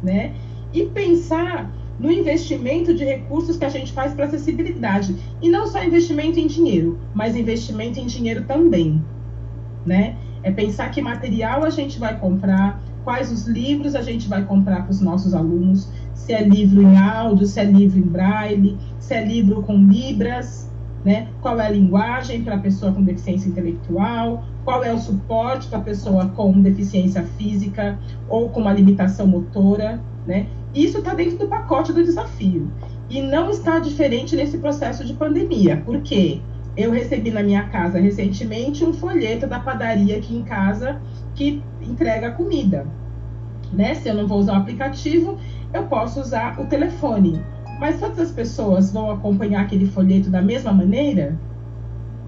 [0.02, 0.34] né?
[0.72, 5.14] E pensar no investimento de recursos que a gente faz para acessibilidade.
[5.42, 9.04] E não só investimento em dinheiro, mas investimento em dinheiro também,
[9.84, 10.16] né?
[10.42, 14.82] É pensar que material a gente vai comprar, quais os livros a gente vai comprar
[14.82, 19.12] para os nossos alunos, se é livro em áudio, se é livro em braille, se
[19.14, 20.70] é livro com libras,
[21.04, 21.28] né?
[21.42, 24.44] Qual é a linguagem para a pessoa com deficiência intelectual?
[24.64, 30.46] Qual é o suporte para pessoa com deficiência física ou com uma limitação motora, né?
[30.74, 32.70] Isso está dentro do pacote do desafio
[33.08, 35.78] e não está diferente nesse processo de pandemia.
[35.78, 36.40] Por quê?
[36.76, 41.00] Eu recebi na minha casa recentemente um folheto da padaria aqui em casa
[41.34, 42.86] que entrega comida.
[43.72, 43.94] Né?
[43.94, 45.38] Se eu não vou usar o aplicativo,
[45.74, 47.42] eu posso usar o telefone.
[47.80, 51.36] Mas todas as pessoas vão acompanhar aquele folheto da mesma maneira?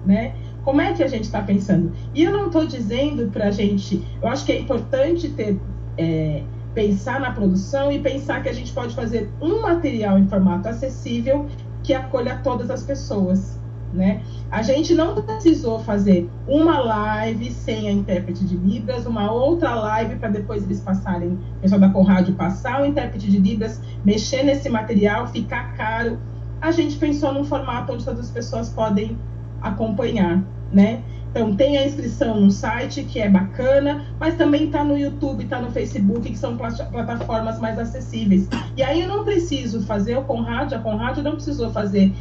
[0.05, 0.33] Né?
[0.63, 1.91] Como é que a gente está pensando?
[2.13, 4.05] E eu não estou dizendo para a gente.
[4.21, 5.59] Eu acho que é importante ter,
[5.97, 10.67] é, pensar na produção e pensar que a gente pode fazer um material em formato
[10.67, 11.47] acessível
[11.83, 13.59] que acolha todas as pessoas
[13.93, 14.23] né?
[14.51, 20.15] A gente não precisou fazer uma live sem a intérprete de Libras, uma outra live
[20.15, 24.67] para depois eles passarem, o pessoal da Conrádio passar o intérprete de Libras, mexer nesse
[24.67, 26.17] material, ficar caro.
[26.59, 29.17] A gente pensou num formato onde todas as pessoas podem
[29.63, 31.01] acompanhar, né?
[31.31, 35.59] Então, tem a inscrição no site, que é bacana, mas também está no YouTube, está
[35.59, 38.47] no Facebook, que são plataformas mais acessíveis.
[38.77, 42.13] E aí eu não preciso fazer o Conrad, a Conrad não precisou fazer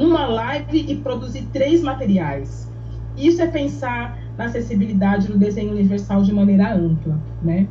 [0.00, 2.70] uma live e produzir três materiais.
[3.14, 7.68] Isso é pensar na acessibilidade no desenho universal de maneira ampla, né?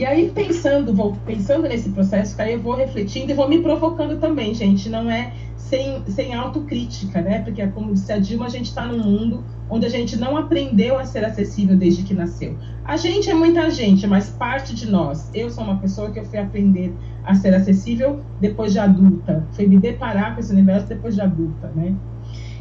[0.00, 4.18] E aí, pensando, vou pensando nesse processo, aí eu vou refletindo e vou me provocando
[4.18, 4.88] também, gente.
[4.88, 7.42] Não é sem, sem autocrítica, né?
[7.42, 10.98] Porque, como disse a Dilma, a gente está num mundo onde a gente não aprendeu
[10.98, 12.56] a ser acessível desde que nasceu.
[12.82, 15.30] A gente é muita gente, mas parte de nós.
[15.34, 19.66] Eu sou uma pessoa que eu fui aprender a ser acessível depois de adulta, fui
[19.66, 21.94] me deparar com esse universo depois de adulta, né?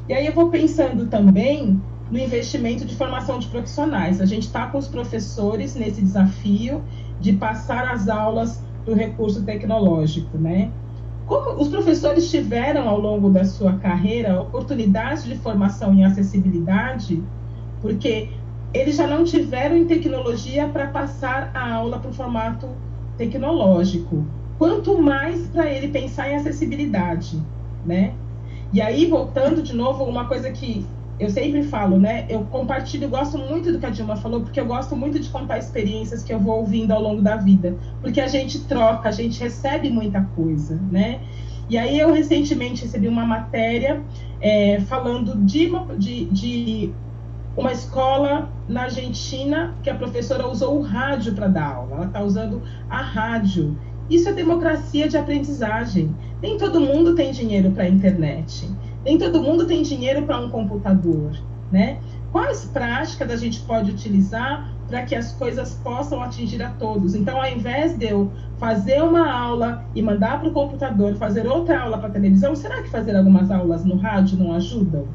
[0.09, 1.81] E aí eu vou pensando também
[2.11, 4.19] no investimento de formação de profissionais.
[4.19, 6.83] A gente está com os professores nesse desafio
[7.19, 10.71] de passar as aulas do recurso tecnológico, né?
[11.25, 17.21] Como os professores tiveram ao longo da sua carreira oportunidades de formação em acessibilidade,
[17.81, 18.29] porque
[18.73, 22.67] eles já não tiveram tecnologia para passar a aula para o formato
[23.17, 24.25] tecnológico.
[24.57, 27.41] Quanto mais para ele pensar em acessibilidade,
[27.85, 28.13] né?
[28.73, 30.85] E aí, voltando de novo, uma coisa que
[31.19, 32.25] eu sempre falo, né?
[32.29, 35.57] Eu compartilho, gosto muito do que a Dilma falou, porque eu gosto muito de contar
[35.57, 39.39] experiências que eu vou ouvindo ao longo da vida, porque a gente troca, a gente
[39.39, 41.19] recebe muita coisa, né?
[41.69, 44.01] E aí eu recentemente recebi uma matéria
[44.41, 46.93] é, falando de uma, de, de
[47.55, 52.23] uma escola na Argentina que a professora usou o rádio para dar aula, ela está
[52.23, 53.77] usando a rádio.
[54.09, 56.15] Isso é democracia de aprendizagem.
[56.41, 58.67] Nem todo mundo tem dinheiro para a internet.
[59.03, 61.31] Nem todo mundo tem dinheiro para um computador,
[61.71, 61.99] né?
[62.31, 67.15] Quais práticas a gente pode utilizar para que as coisas possam atingir a todos?
[67.15, 71.81] Então, ao invés de eu fazer uma aula e mandar para o computador, fazer outra
[71.81, 75.07] aula para televisão, será que fazer algumas aulas no rádio não ajudam?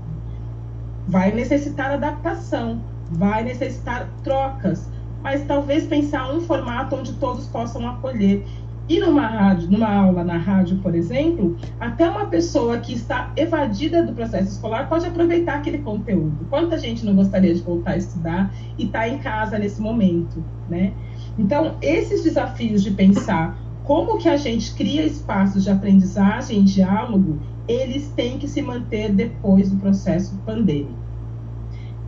[1.06, 2.80] Vai necessitar adaptação,
[3.10, 4.88] vai necessitar trocas,
[5.22, 8.44] mas talvez pensar um formato onde todos possam acolher.
[8.86, 14.02] E numa rádio, numa aula na rádio, por exemplo, até uma pessoa que está evadida
[14.02, 16.46] do processo escolar pode aproveitar aquele conteúdo.
[16.50, 20.92] Quanta gente não gostaria de voltar a estudar e está em casa nesse momento, né?
[21.38, 27.38] Então, esses desafios de pensar como que a gente cria espaços de aprendizagem e diálogo,
[27.66, 30.92] eles têm que se manter depois do processo pandêmico.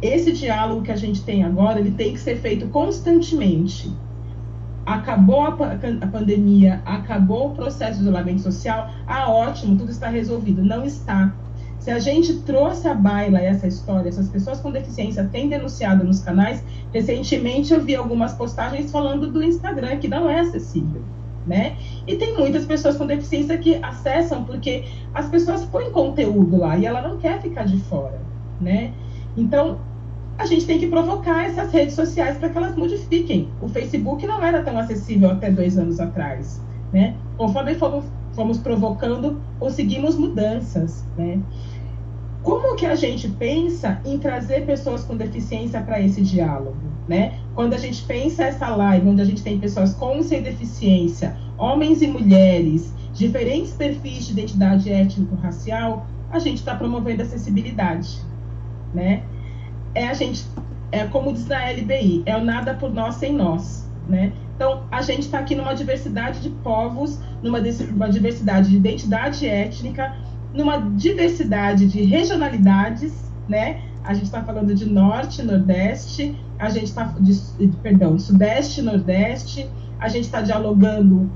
[0.02, 3.90] Esse diálogo que a gente tem agora, ele tem que ser feito constantemente
[4.86, 10.62] acabou a, a, pandemia, acabou o processo de isolamento social, ah, ótimo, tudo está resolvido.
[10.62, 11.34] Não está.
[11.80, 16.20] Se a gente trouxe à baila essa história, essas pessoas com deficiência têm denunciado nos
[16.20, 16.62] canais,
[16.92, 21.02] recentemente eu vi algumas postagens falando do Instagram, que não é acessível.
[21.46, 21.76] Né?
[22.04, 24.84] E tem muitas pessoas com deficiência que acessam porque
[25.14, 28.20] as pessoas põem conteúdo lá e ela não quer ficar de fora,
[28.60, 28.92] né?
[29.36, 29.78] Então,
[30.38, 33.48] a gente tem que provocar essas redes sociais para que elas modifiquem.
[33.60, 36.60] O Facebook não era tão acessível até dois anos atrás.
[36.92, 37.14] Né?
[37.36, 41.04] Conforme fomos, fomos provocando, conseguimos mudanças.
[41.16, 41.40] Né?
[42.42, 46.76] Como que a gente pensa em trazer pessoas com deficiência para esse diálogo?
[47.08, 47.38] Né?
[47.54, 51.36] Quando a gente pensa essa live, onde a gente tem pessoas com e sem deficiência,
[51.56, 58.20] homens e mulheres, diferentes perfis de identidade étnico-racial, a gente está promovendo acessibilidade.
[58.92, 59.22] Né?
[59.96, 60.44] É a gente,
[60.92, 64.32] é como diz na LBI, é o nada por nós sem nós, né?
[64.54, 67.58] Então, a gente está aqui numa diversidade de povos, numa
[67.94, 70.14] uma diversidade de identidade étnica,
[70.54, 73.82] numa diversidade de regionalidades, né?
[74.04, 79.68] A gente está falando de norte, nordeste, a gente está de, perdão, sudeste, nordeste,
[79.98, 81.30] a gente está dialogando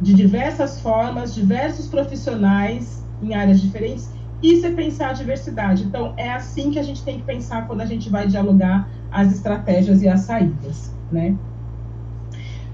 [0.00, 4.08] de diversas formas, diversos profissionais em áreas diferentes
[4.44, 5.84] isso é pensar a diversidade.
[5.84, 9.32] Então, é assim que a gente tem que pensar quando a gente vai dialogar as
[9.32, 11.34] estratégias e as saídas, né?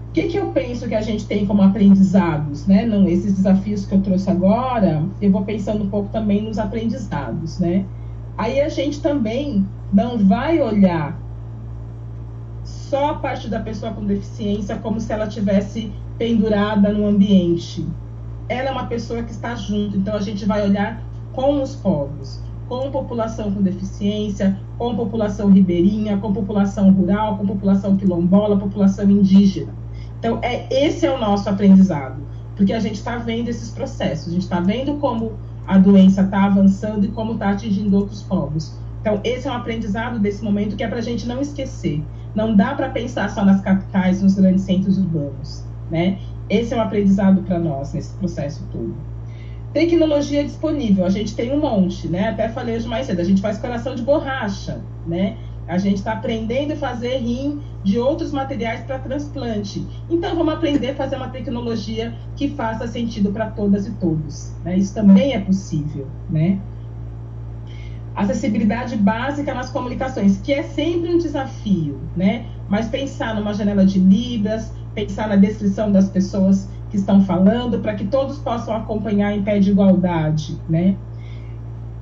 [0.08, 2.84] O que, que eu penso que a gente tem como aprendizados, né?
[2.84, 7.60] Não, esses desafios que eu trouxe agora, eu vou pensando um pouco também nos aprendizados,
[7.60, 7.84] né?
[8.36, 11.16] Aí a gente também não vai olhar
[12.64, 17.86] só a parte da pessoa com deficiência como se ela tivesse pendurada no ambiente.
[18.48, 21.00] Ela é uma pessoa que está junto, então a gente vai olhar
[21.40, 22.38] com os povos,
[22.68, 29.72] com população com deficiência, com população ribeirinha, com população rural, com população quilombola, população indígena.
[30.18, 32.20] Então, é, esse é o nosso aprendizado,
[32.54, 35.32] porque a gente está vendo esses processos, a gente está vendo como
[35.66, 38.76] a doença está avançando e como está atingindo outros povos.
[39.00, 42.04] Então, esse é um aprendizado desse momento que é para a gente não esquecer.
[42.34, 46.18] Não dá para pensar só nas capitais, nos grandes centros urbanos, né?
[46.50, 48.94] Esse é um aprendizado para nós nesse processo todo.
[49.72, 52.28] Tecnologia disponível, a gente tem um monte, né?
[52.30, 55.36] Até falei hoje mais cedo, a gente faz coração de borracha, né?
[55.68, 59.86] A gente está aprendendo a fazer rim de outros materiais para transplante.
[60.10, 64.52] Então, vamos aprender a fazer uma tecnologia que faça sentido para todas e todos.
[64.64, 64.76] Né?
[64.76, 66.58] Isso também é possível, né?
[68.16, 72.46] Acessibilidade básica nas comunicações, que é sempre um desafio, né?
[72.68, 77.94] Mas pensar numa janela de libras, pensar na descrição das pessoas que estão falando, para
[77.94, 80.96] que todos possam acompanhar em pé de igualdade, né?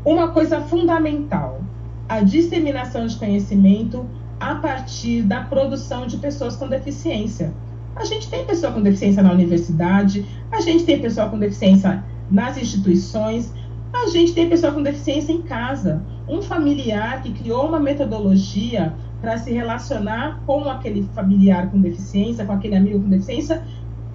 [0.05, 1.61] Uma coisa fundamental,
[2.09, 4.07] a disseminação de conhecimento
[4.41, 7.53] a partir da produção de pessoas com deficiência.
[7.95, 12.57] A gente tem pessoa com deficiência na universidade, a gente tem pessoa com deficiência nas
[12.57, 13.53] instituições,
[13.93, 16.03] a gente tem pessoa com deficiência em casa.
[16.29, 22.53] Um familiar que criou uma metodologia para se relacionar com aquele familiar com deficiência, com
[22.53, 23.63] aquele amigo com deficiência,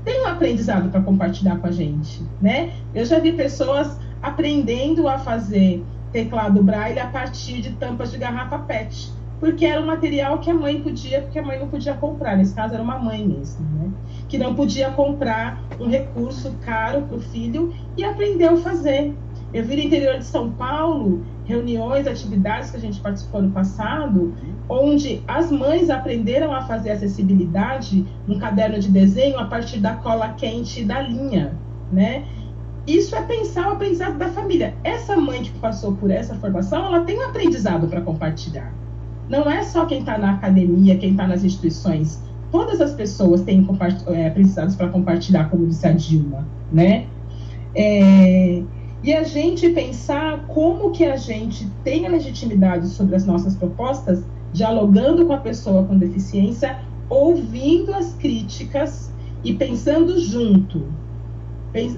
[0.04, 2.74] tem um aprendizado para compartilhar com a gente, né?
[2.94, 8.60] Eu já vi pessoas aprendendo a fazer teclado braille a partir de tampas de garrafa
[8.60, 12.38] PET, porque era um material que a mãe podia, porque a mãe não podia comprar.
[12.38, 13.92] Nesse caso era uma mãe mesmo, né?
[14.30, 19.14] Que não podia comprar um recurso caro para o filho e aprendeu a fazer.
[19.54, 24.34] Eu vi no interior de São Paulo reuniões, atividades que a gente participou no passado,
[24.68, 30.30] onde as mães aprenderam a fazer acessibilidade no caderno de desenho a partir da cola
[30.30, 31.54] quente e da linha,
[31.92, 32.26] né?
[32.88, 34.74] Isso é pensar o aprendizado da família.
[34.84, 38.74] Essa mãe que passou por essa formação, ela tem um aprendizado para compartilhar.
[39.30, 42.22] Não é só quem está na academia, quem está nas instituições.
[42.52, 43.66] Todas as pessoas têm
[44.08, 47.06] é, aprendizados para compartilhar, como disse a Dilma, né?
[47.74, 48.62] É,
[49.04, 54.24] e a gente pensar como que a gente tem a legitimidade sobre as nossas propostas,
[54.54, 56.80] dialogando com a pessoa com deficiência,
[57.10, 59.12] ouvindo as críticas
[59.44, 60.88] e pensando junto,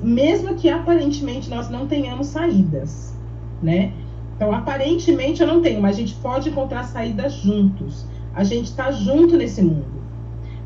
[0.02, 3.14] mesmo que aparentemente nós não tenhamos saídas,
[3.62, 3.94] né?
[4.36, 8.06] Então, aparentemente eu não tenho, mas a gente pode encontrar saídas juntos.
[8.34, 10.04] A gente está junto nesse mundo.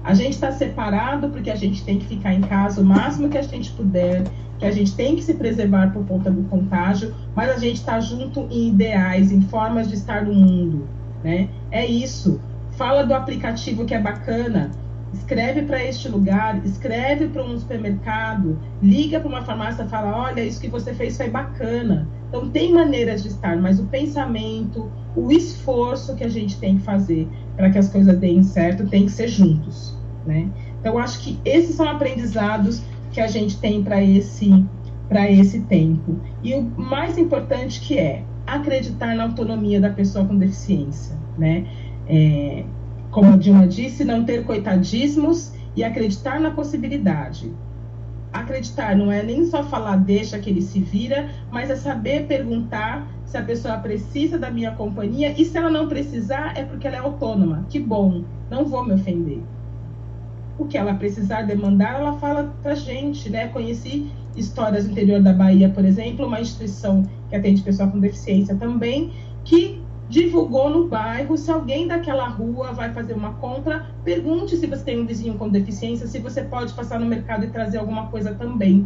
[0.03, 3.37] A gente está separado porque a gente tem que ficar em casa o máximo que
[3.37, 4.23] a gente puder,
[4.59, 7.99] que a gente tem que se preservar por conta do contágio, mas a gente está
[7.99, 10.87] junto em ideais, em formas de estar no mundo,
[11.23, 11.49] né?
[11.71, 12.41] É isso.
[12.71, 14.69] Fala do aplicativo que é bacana,
[15.13, 20.41] escreve para este lugar, escreve para um supermercado, liga para uma farmácia e fala: olha,
[20.41, 22.07] isso que você fez foi bacana.
[22.27, 26.83] Então, tem maneiras de estar, mas o pensamento, o esforço que a gente tem que
[26.83, 29.97] fazer para que as coisas deem certo tem que ser juntos.
[30.27, 30.47] Né?
[30.79, 34.65] Então, acho que esses são aprendizados que a gente tem para esse,
[35.29, 36.19] esse tempo.
[36.43, 41.15] E o mais importante que é acreditar na autonomia da pessoa com deficiência.
[41.37, 41.65] Né?
[42.07, 42.63] É,
[43.11, 47.51] como a Dilma disse, não ter coitadismos e acreditar na possibilidade.
[48.31, 53.07] Acreditar não é nem só falar deixa que ele se vira, mas é saber perguntar
[53.25, 56.97] se a pessoa precisa da minha companhia e se ela não precisar é porque ela
[56.97, 57.65] é autônoma.
[57.69, 59.41] Que bom, não vou me ofender.
[60.59, 63.47] O que ela precisar demandar, ela fala pra gente, né?
[63.47, 68.55] Conheci histórias do interior da Bahia, por exemplo, uma instituição que atende pessoa com deficiência
[68.55, 69.13] também,
[69.45, 71.37] que divulgou no bairro.
[71.37, 75.47] Se alguém daquela rua vai fazer uma compra, pergunte se você tem um vizinho com
[75.47, 78.85] deficiência, se você pode passar no mercado e trazer alguma coisa também,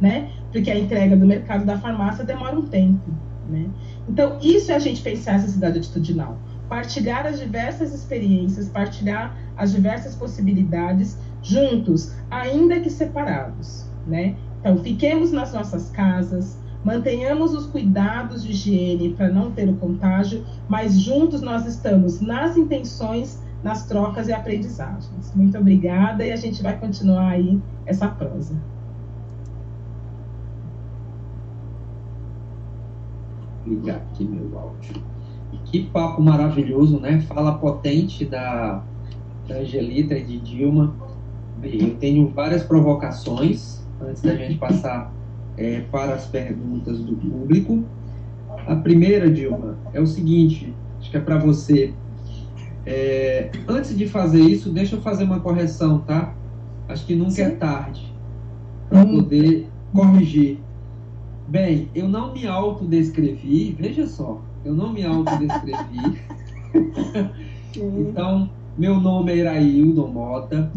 [0.00, 0.30] né?
[0.50, 3.10] Porque a entrega do mercado da farmácia demora um tempo,
[3.48, 3.68] né?
[4.08, 6.38] Então, isso é a gente pensar essa cidade atitudinal.
[6.70, 14.36] Partilhar as diversas experiências, partilhar as diversas possibilidades juntos, ainda que separados, né?
[14.60, 20.46] Então, fiquemos nas nossas casas, Mantenhamos os cuidados de higiene para não ter o contágio,
[20.66, 25.34] mas juntos nós estamos nas intenções, nas trocas e aprendizagens.
[25.34, 28.56] Muito obrigada e a gente vai continuar aí essa prosa.
[33.66, 35.02] Ligar aqui meu áudio.
[35.70, 37.20] Que papo maravilhoso, né?
[37.20, 38.82] Fala potente da,
[39.46, 40.92] da Angelita e de Dilma.
[41.62, 45.12] Eu tenho várias provocações antes da gente passar
[45.56, 47.84] é, para as perguntas do público.
[48.66, 51.94] A primeira, Dilma, é o seguinte: acho que é para você.
[52.84, 56.34] É, antes de fazer isso, deixa eu fazer uma correção, tá?
[56.88, 57.42] Acho que nunca é Sim.
[57.42, 58.12] é tarde
[58.88, 59.18] para hum.
[59.18, 60.58] poder corrigir.
[61.46, 66.20] Bem, eu não me autodescrevi, veja só, eu não me autodescrevi.
[67.76, 70.70] então, meu nome é Iraildo Mota,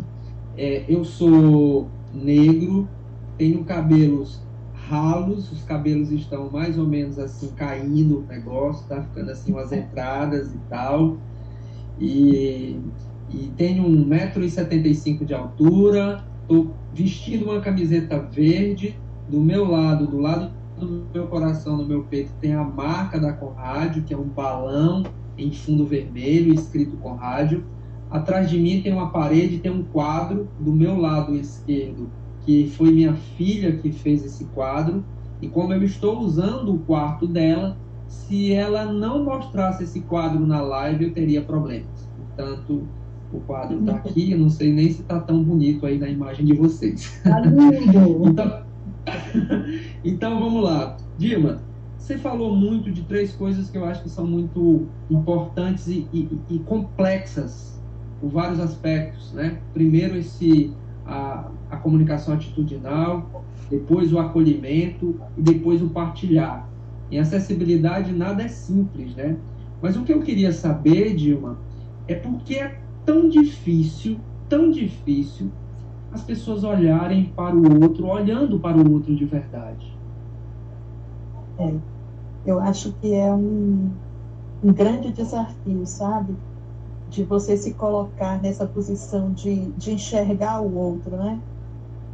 [0.58, 2.88] é, eu sou negro,
[3.38, 4.42] tenho cabelos
[4.74, 9.72] ralos, os cabelos estão mais ou menos assim caindo o negócio, tá ficando assim umas
[9.72, 11.18] entradas e tal.
[12.00, 12.80] E,
[13.30, 18.96] e tenho 1,75m de altura, tô vestindo uma camiseta verde,
[19.30, 20.52] do meu lado, do lado
[20.86, 25.04] do meu coração, no meu peito, tem a marca da Conrádio, que é um balão
[25.38, 27.64] em fundo vermelho, escrito Conrádio.
[28.10, 32.10] Atrás de mim tem uma parede, tem um quadro do meu lado esquerdo
[32.46, 35.04] que foi minha filha que fez esse quadro,
[35.42, 37.78] e como eu estou usando o quarto dela,
[38.08, 42.10] se ela não mostrasse esse quadro na live, eu teria problemas.
[42.18, 42.84] Portanto,
[43.32, 46.46] o quadro está aqui, eu não sei nem se está tão bonito aí na imagem
[46.46, 47.20] de vocês.
[47.24, 48.24] Tá lindo!
[48.28, 48.64] então,
[50.04, 50.98] então, vamos lá.
[51.18, 51.62] Dilma,
[51.98, 56.40] você falou muito de três coisas que eu acho que são muito importantes e, e,
[56.50, 57.82] e complexas
[58.20, 59.60] por vários aspectos, né?
[59.74, 60.74] Primeiro esse
[61.06, 66.68] a, a comunicação atitudinal, depois o acolhimento e depois o partilhar.
[67.12, 69.38] Em acessibilidade nada é simples, né?
[69.82, 71.58] Mas o que eu queria saber, Dilma,
[72.08, 74.18] é por que é tão difícil,
[74.50, 75.52] tão difícil
[76.12, 79.93] as pessoas olharem para o outro, olhando para o outro de verdade.
[81.58, 81.74] É,
[82.46, 83.92] eu acho que é um,
[84.64, 86.36] um grande desafio, sabe?
[87.10, 91.40] De você se colocar nessa posição de, de enxergar o outro, né?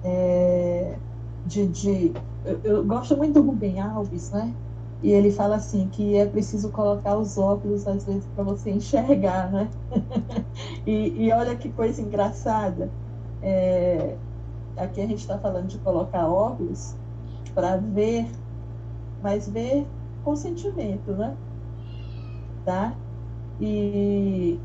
[0.03, 0.97] É,
[1.45, 2.13] de, de
[2.45, 4.53] eu, eu, gosto muito do Rubem Alves, né?
[5.01, 9.51] E ele fala assim que é preciso colocar os óculos às vezes para você enxergar,
[9.51, 9.69] né?
[10.85, 12.89] e, e, olha que coisa engraçada.
[13.41, 14.17] É,
[14.75, 16.95] aqui a gente está falando de colocar óculos
[17.53, 18.29] para ver,
[19.22, 19.86] mas ver
[20.24, 21.36] com sentimento, né?
[22.65, 22.93] Tá?
[23.59, 24.59] E,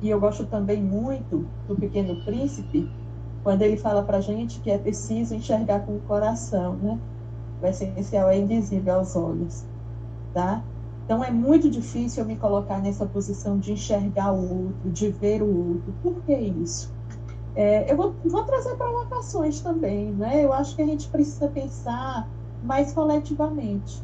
[0.00, 2.90] e eu gosto também muito do Pequeno Príncipe,
[3.42, 6.98] quando ele fala para gente que é preciso enxergar com o coração, né?
[7.62, 9.64] O essencial é invisível aos olhos,
[10.32, 10.62] tá?
[11.04, 15.42] Então é muito difícil eu me colocar nessa posição de enxergar o outro, de ver
[15.42, 15.94] o outro.
[16.02, 16.92] Por que isso?
[17.56, 20.44] É, eu vou, vou trazer provocações também, né?
[20.44, 22.28] Eu acho que a gente precisa pensar
[22.62, 24.02] mais coletivamente.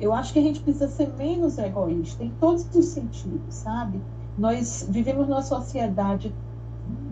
[0.00, 4.00] Eu acho que a gente precisa ser menos egoísta em todos os sentidos, sabe?
[4.36, 6.32] Nós vivemos numa sociedade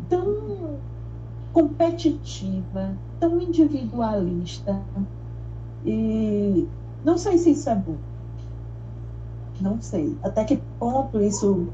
[0.09, 0.77] tão
[1.53, 4.81] competitiva, tão individualista.
[5.85, 6.69] E
[7.05, 7.97] não sei se isso é bom.
[9.61, 10.17] Não sei.
[10.23, 11.69] Até que ponto isso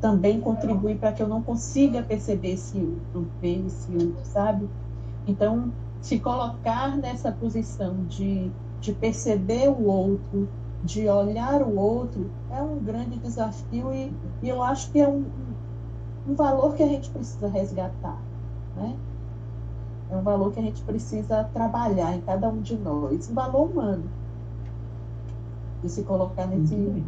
[0.00, 4.68] também contribui para que eu não consiga perceber esse outro, ver esse outro, sabe?
[5.26, 5.70] Então,
[6.00, 10.48] se colocar nessa posição de, de perceber o outro,
[10.84, 15.24] de olhar o outro, é um grande desafio e, e eu acho que é um,
[16.28, 18.18] um valor que a gente precisa resgatar,
[18.76, 18.96] né?
[20.10, 23.70] É um valor que a gente precisa trabalhar em cada um de nós, um valor
[23.70, 24.04] humano.
[25.82, 26.74] De se colocar nesse.
[26.74, 27.04] Uhum.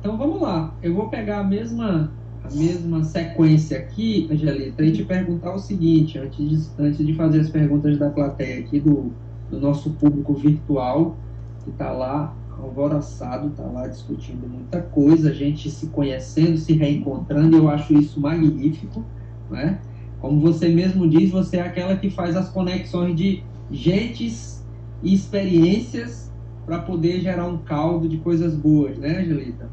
[0.00, 0.72] Então vamos lá.
[0.82, 2.10] Eu vou pegar a mesma,
[2.54, 7.50] mesma sequência aqui, Angelita, e te perguntar o seguinte, antes de, antes de fazer as
[7.50, 9.12] perguntas da plateia aqui, do,
[9.50, 11.16] do nosso público virtual,
[11.64, 17.56] que está lá alvoroçado, está lá discutindo muita coisa, a gente se conhecendo, se reencontrando,
[17.56, 19.04] eu acho isso magnífico,
[19.50, 19.78] né?
[20.20, 24.64] Como você mesmo diz, você é aquela que faz as conexões de gentes
[25.02, 26.32] e experiências
[26.64, 29.68] para poder gerar um caldo de coisas boas, né, Angelita?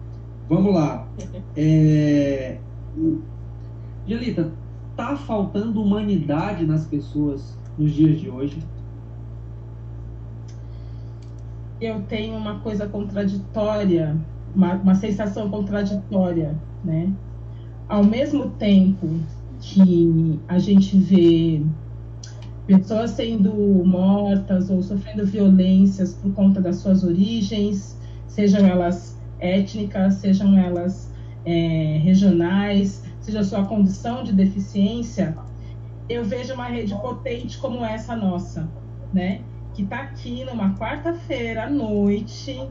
[0.53, 1.07] Vamos lá.
[1.55, 2.57] É...
[4.05, 4.51] Angelita,
[4.95, 8.57] tá faltando humanidade nas pessoas nos dias de hoje?
[11.79, 14.17] Eu tenho uma coisa contraditória,
[14.55, 17.13] uma, uma sensação contraditória, né?
[17.87, 19.07] Ao mesmo tempo
[19.59, 21.61] que a gente vê
[22.65, 23.53] pessoas sendo
[23.85, 27.95] mortas ou sofrendo violências por conta das suas origens,
[28.27, 29.12] sejam elas
[29.43, 31.13] étnicas, sejam elas
[31.45, 35.35] é, regionais, seja sua condição de deficiência,
[36.09, 38.69] eu vejo uma rede potente como essa nossa,
[39.13, 39.41] né?
[39.73, 42.69] Que está aqui numa quarta-feira à noite,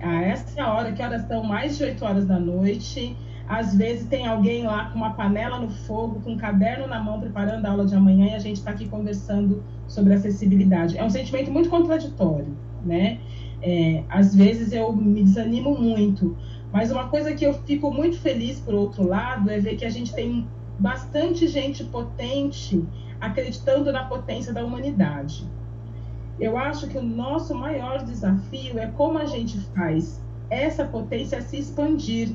[0.00, 1.42] a essa hora, que horas são?
[1.42, 3.16] Mais de 8 horas da noite,
[3.48, 7.18] às vezes tem alguém lá com uma panela no fogo, com um caderno na mão,
[7.18, 10.98] preparando a aula de amanhã e a gente está aqui conversando sobre acessibilidade.
[10.98, 13.18] É um sentimento muito contraditório, né?
[13.62, 16.36] É, às vezes eu me desanimo muito,
[16.72, 19.90] mas uma coisa que eu fico muito feliz, por outro lado, é ver que a
[19.90, 20.46] gente tem
[20.78, 22.84] bastante gente potente
[23.20, 25.44] acreditando na potência da humanidade.
[26.38, 31.58] Eu acho que o nosso maior desafio é como a gente faz essa potência se
[31.58, 32.32] expandir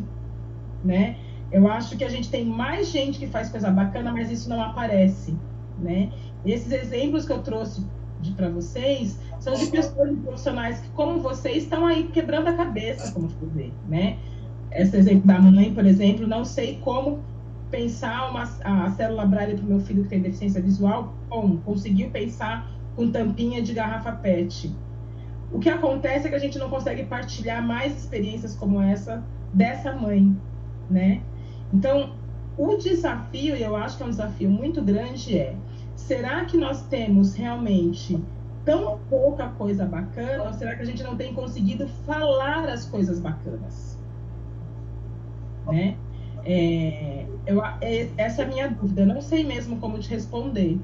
[0.83, 1.17] né?
[1.51, 4.61] Eu acho que a gente tem mais gente que faz coisa bacana, mas isso não
[4.61, 5.37] aparece,
[5.77, 6.11] né?
[6.43, 7.85] Esses exemplos que eu trouxe
[8.31, 13.29] para vocês são de pessoas profissionais que, como vocês, estão aí quebrando a cabeça, como
[13.29, 14.17] fazer, né?
[14.71, 17.21] Esse exemplo da mãe, por exemplo, não sei como
[17.69, 22.09] pensar uma, a célula Braille para o meu filho que tem deficiência visual, como conseguiu
[22.09, 24.71] pensar com tampinha de garrafa PET.
[25.51, 29.93] O que acontece é que a gente não consegue partilhar mais experiências como essa dessa
[29.93, 30.35] mãe,
[30.89, 31.21] né?
[31.71, 32.13] Então,
[32.57, 35.55] o desafio, e eu acho que é um desafio muito grande, é:
[36.07, 38.21] será que nós temos realmente
[38.65, 43.19] tão pouca coisa bacana, ou será que a gente não tem conseguido falar as coisas
[43.19, 43.97] bacanas?
[45.65, 45.97] Né?
[46.45, 49.01] É, eu, é, essa é a minha dúvida.
[49.01, 50.79] Eu não sei mesmo como te responder.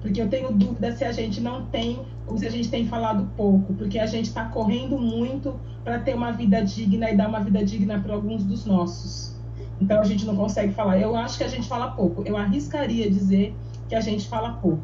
[0.00, 3.28] porque eu tenho dúvida se a gente não tem ou se a gente tem falado
[3.36, 7.40] pouco, porque a gente está correndo muito para ter uma vida digna e dar uma
[7.40, 9.36] vida digna para alguns dos nossos.
[9.80, 10.98] Então a gente não consegue falar.
[10.98, 12.22] Eu acho que a gente fala pouco.
[12.26, 13.54] Eu arriscaria dizer
[13.90, 14.80] que a gente fala pouco,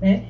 [0.00, 0.26] né?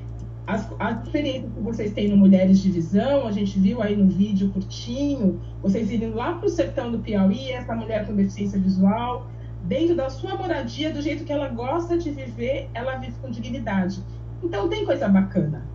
[0.46, 4.06] As, as experiências que vocês têm no Mulheres de Visão, a gente viu aí no
[4.08, 9.26] vídeo curtinho, vocês irem lá para o sertão do Piauí, essa mulher com deficiência visual,
[9.64, 14.00] dentro da sua moradia, do jeito que ela gosta de viver, ela vive com dignidade.
[14.40, 15.66] Então tem coisa bacana.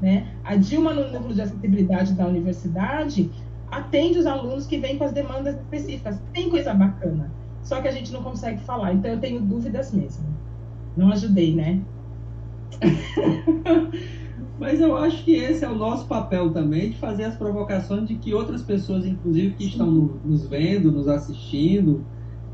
[0.00, 0.34] Né?
[0.42, 3.30] A Dilma, no núcleo de acessibilidade da universidade,
[3.70, 6.18] atende os alunos que vêm com as demandas específicas.
[6.32, 7.30] Tem coisa bacana.
[7.62, 8.92] Só que a gente não consegue falar.
[8.92, 10.26] Então eu tenho dúvidas mesmo.
[10.96, 11.80] Não ajudei, né?
[14.62, 18.14] Mas eu acho que esse é o nosso papel também, de fazer as provocações de
[18.14, 22.04] que outras pessoas, inclusive que estão nos vendo, nos assistindo,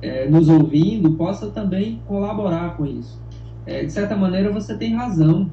[0.01, 3.21] é, nos ouvindo, possa também colaborar com isso.
[3.67, 5.51] É, de certa maneira, você tem razão.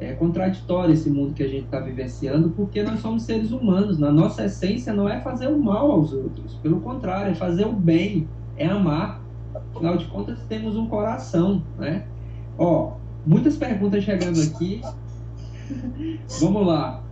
[0.00, 3.96] É contraditório esse mundo que a gente está vivenciando, porque nós somos seres humanos.
[3.96, 7.72] Na nossa essência não é fazer o mal aos outros, pelo contrário, é fazer o
[7.72, 9.22] bem, é amar.
[9.54, 12.04] Afinal de contas, temos um coração, né?
[12.58, 12.92] Ó,
[13.26, 14.80] muitas perguntas chegando aqui.
[16.40, 17.02] Vamos lá.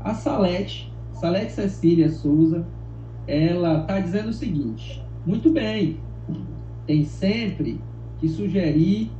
[0.00, 2.66] A Salete, Salete Cecília Souza,
[3.26, 5.98] ela está dizendo o seguinte: muito bem,
[6.86, 7.80] tem sempre
[8.18, 9.10] que sugerir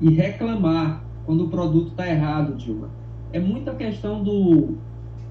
[0.00, 2.88] e reclamar quando o produto está errado, Dilma.
[3.32, 4.76] É muita questão do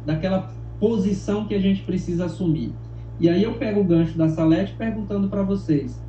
[0.05, 2.73] daquela posição que a gente precisa assumir.
[3.19, 6.01] E aí eu pego o gancho da Salete perguntando para vocês: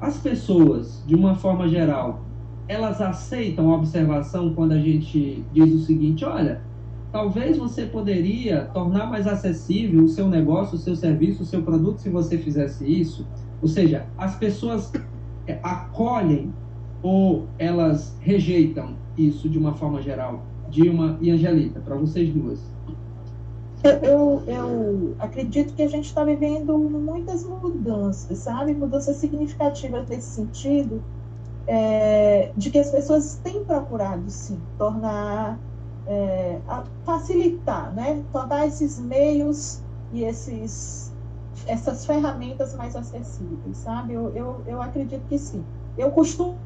[0.00, 2.22] as pessoas, de uma forma geral,
[2.68, 6.60] elas aceitam a observação quando a gente diz o seguinte: olha,
[7.10, 12.00] talvez você poderia tornar mais acessível o seu negócio, o seu serviço, o seu produto
[12.00, 13.26] se você fizesse isso?
[13.60, 14.92] Ou seja, as pessoas
[15.46, 16.52] é, acolhem
[17.02, 20.42] ou elas rejeitam isso de uma forma geral?
[20.70, 22.60] Dilma e Angelita, para vocês duas.
[23.84, 28.72] Eu, eu, eu, acredito que a gente está vivendo muitas mudanças, sabe?
[28.72, 31.02] Mudanças significativas nesse sentido,
[31.66, 35.62] é, de que as pessoas têm procurado, sim, tornar,
[36.06, 36.62] é,
[37.04, 38.24] facilitar, né?
[38.32, 41.16] Tornar esses meios e esses,
[41.66, 44.14] essas ferramentas mais acessíveis, sabe?
[44.14, 45.70] Eu, eu, eu acredito que sim.
[45.96, 46.60] Eu costumo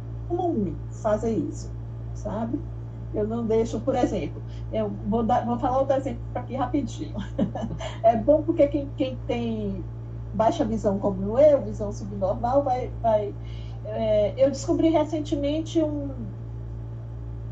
[0.91, 1.77] fazer isso,
[2.13, 2.67] sabe?
[3.13, 7.17] Eu não deixo, por exemplo, eu vou, dar, vou falar outro exemplo aqui rapidinho.
[8.03, 9.91] é bom porque quem, quem tem
[10.33, 12.95] baixa visão como eu, visão subnormal, vai.
[13.01, 13.37] vai
[13.87, 16.11] é, eu descobri recentemente um,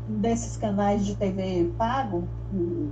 [0.09, 2.89] um desses canais de TV pago, o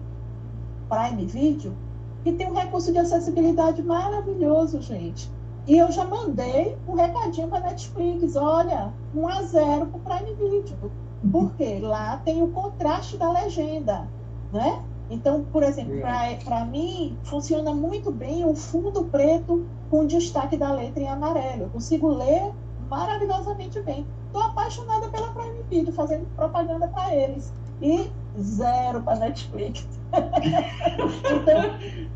[0.90, 1.76] Prime Video,
[2.24, 5.30] que tem um recurso de acessibilidade maravilhoso, gente.
[5.66, 10.00] E eu já mandei um recadinho para a Netflix, olha, 1 a 0 para o
[10.00, 10.92] Prime Video.
[11.32, 14.08] Porque lá tem o contraste da legenda,
[14.52, 14.84] né?
[15.10, 16.02] Então, por exemplo,
[16.44, 21.64] para mim, funciona muito bem o fundo preto com destaque da letra em amarelo.
[21.64, 22.52] Eu consigo ler
[22.90, 24.06] maravilhosamente bem.
[24.28, 27.52] Estou apaixonada pela Prime Video, fazendo propaganda para eles.
[27.82, 29.88] E zero para Netflix.
[30.14, 31.64] então,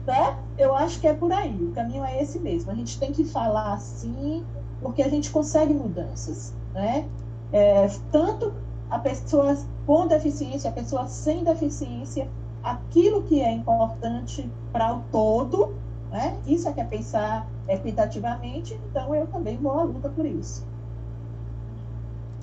[0.06, 0.38] tá?
[0.58, 1.56] eu acho que é por aí.
[1.56, 2.72] O caminho é esse mesmo.
[2.72, 4.46] A gente tem que falar assim,
[4.82, 7.08] porque a gente consegue mudanças, né?
[7.52, 8.54] É, tanto
[8.90, 12.30] a pessoa com deficiência, a pessoa sem deficiência,
[12.64, 15.76] aquilo que é importante para o todo,
[16.12, 16.38] né?
[16.48, 20.66] Isso é que é pensar equitativamente, então eu também vou à luta por isso.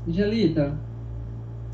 [0.07, 0.79] Angelita,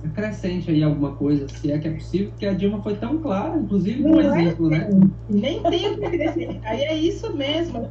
[0.05, 3.59] acrescente aí alguma coisa, se é que é possível, porque a Dilma foi tão clara,
[3.59, 4.89] inclusive um é exemplo, né?
[5.29, 6.73] Nem tem o que acrescentar.
[6.73, 7.89] Aí é isso mesmo.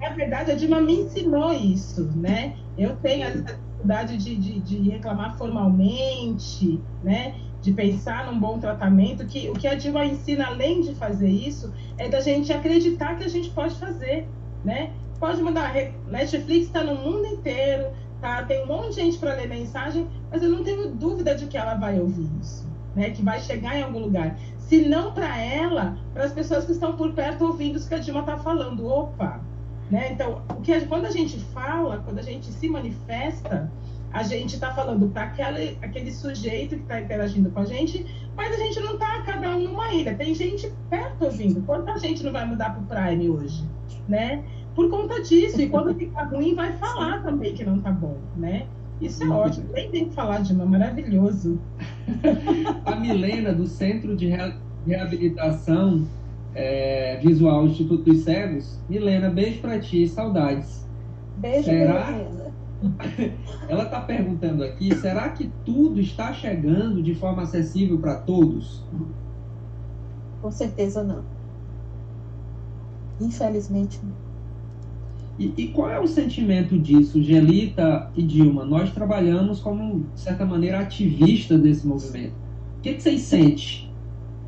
[0.00, 2.56] Na verdade, a Dilma me ensinou isso, né?
[2.78, 7.34] Eu tenho a dificuldade de, de, de reclamar formalmente, né?
[7.60, 11.72] De pensar num bom tratamento, que o que a Dilma ensina, além de fazer isso,
[11.98, 14.26] é da gente acreditar que a gente pode fazer,
[14.64, 14.92] né?
[15.18, 15.74] Pode mandar.
[16.08, 17.88] Netflix está no mundo inteiro,
[18.20, 18.42] tá?
[18.44, 21.58] Tem um monte de gente para ler mensagem, mas eu não tenho dúvida de que
[21.58, 23.10] ela vai ouvir isso, né?
[23.10, 24.38] Que vai chegar em algum lugar.
[24.56, 27.98] Se não para ela, para as pessoas que estão por perto ouvindo isso que a
[27.98, 28.86] Dilma está falando.
[28.86, 29.40] Opa!
[29.90, 30.12] Né?
[30.12, 33.70] Então, o que, quando a gente fala, quando a gente se manifesta,
[34.12, 38.06] a gente está falando para aquele, aquele sujeito que está interagindo com a gente,
[38.36, 40.14] mas a gente não está cada um numa ilha.
[40.14, 41.62] Tem gente perto ouvindo.
[41.62, 43.64] Quanta gente não vai mudar para o Prime hoje?
[44.08, 44.44] Né?
[44.74, 45.60] por conta disso.
[45.60, 48.66] E quando ficar ruim, vai falar também que não tá bom, né?
[49.00, 49.68] Isso é ótimo.
[49.72, 51.58] Nem tem que falar de uma, maravilhoso.
[52.84, 54.30] A Milena, do Centro de
[54.86, 56.06] Reabilitação
[56.54, 58.78] é, Visual Instituto dos Cegos.
[58.88, 60.86] Milena, beijo para ti, saudades.
[61.38, 62.10] Beijo, Será?
[62.10, 62.49] Milena.
[63.68, 68.82] ela está perguntando aqui: será que tudo está chegando de forma acessível para todos?
[70.40, 71.22] Com certeza não.
[73.20, 74.30] Infelizmente não.
[75.38, 78.64] E, e, qual é o sentimento disso, Gelita e Dilma?
[78.64, 82.34] Nós trabalhamos como, de certa maneira, ativistas desse movimento.
[82.78, 83.90] O que, que vocês sentem?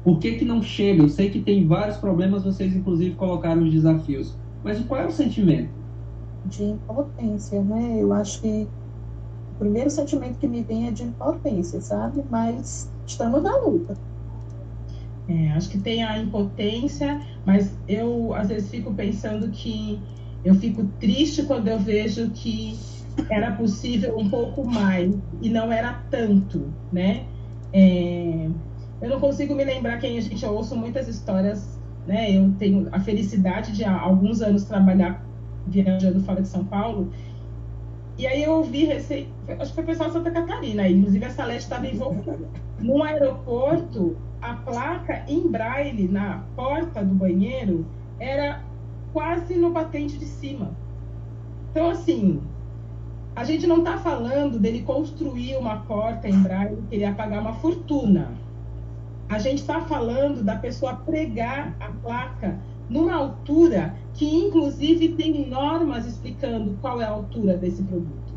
[0.05, 1.03] Por que, que não chega?
[1.03, 4.35] Eu sei que tem vários problemas, vocês inclusive colocaram os desafios.
[4.63, 5.71] Mas qual é o sentimento?
[6.45, 7.99] De impotência, né?
[8.01, 8.69] Eu acho que
[9.53, 12.25] o primeiro sentimento que me vem é de impotência, sabe?
[12.31, 13.95] Mas estamos na luta.
[15.29, 20.01] É, acho que tem a impotência, mas eu às vezes fico pensando que
[20.45, 22.77] eu fico triste quando eu vejo que
[23.31, 27.27] era possível um pouco mais e não era tanto, né?
[27.73, 28.49] É,
[29.01, 32.37] eu não consigo me lembrar quem a gente eu ouço muitas histórias, né?
[32.37, 35.25] Eu tenho a felicidade de há alguns anos trabalhar
[35.67, 37.11] viajando fora de São Paulo.
[38.19, 41.31] E aí eu ouvi recém, acho que foi o pessoal de Santa Catarina, inclusive a
[41.31, 42.39] Salete estava envolvida.
[42.79, 47.87] No aeroporto, a placa em braille na porta do banheiro
[48.19, 48.63] era
[49.13, 50.73] quase no batente de cima.
[51.71, 52.41] Então, assim,
[53.35, 57.41] a gente não está falando dele construir uma porta em braille que ele ia pagar
[57.41, 58.29] uma fortuna.
[59.29, 62.59] A gente está falando da pessoa pregar a placa
[62.91, 68.33] numa altura que, inclusive, tem normas explicando qual é a altura desse produto.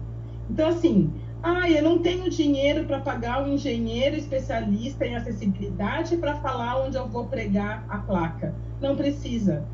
[0.50, 1.12] Então, assim,
[1.44, 6.98] ah, eu não tenho dinheiro para pagar um engenheiro especialista em acessibilidade para falar onde
[6.98, 8.56] eu vou pregar a placa.
[8.82, 9.66] Não precisa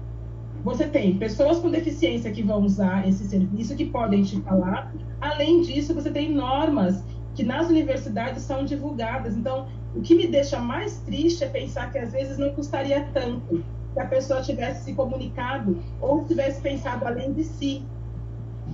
[0.64, 4.94] você tem pessoas com deficiência que vão usar esse serviço, que podem te falar.
[5.20, 9.36] Além disso, você tem normas que nas universidades são divulgadas.
[9.36, 13.64] Então, o que me deixa mais triste é pensar que às vezes não custaria tanto
[13.94, 17.84] se a pessoa tivesse se comunicado ou tivesse pensado além de si,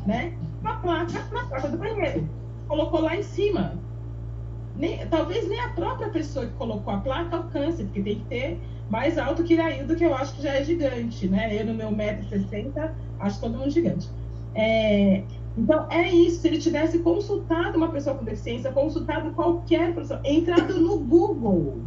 [0.06, 0.34] né?
[0.62, 2.28] Uma placa na porta do banheiro,
[2.68, 3.74] colocou lá em cima.
[4.76, 8.60] Nem, talvez nem a própria pessoa que colocou a placa alcance, porque tem que ter
[8.90, 11.60] mais alto que Iraildo, que eu acho que já é gigante, né?
[11.60, 14.08] Eu, no meu 1,60m, acho todo mundo gigante.
[14.54, 15.24] É,
[15.58, 16.42] então, é isso.
[16.42, 21.82] Se ele tivesse consultado uma pessoa com deficiência, consultado qualquer pessoa, entrado no Google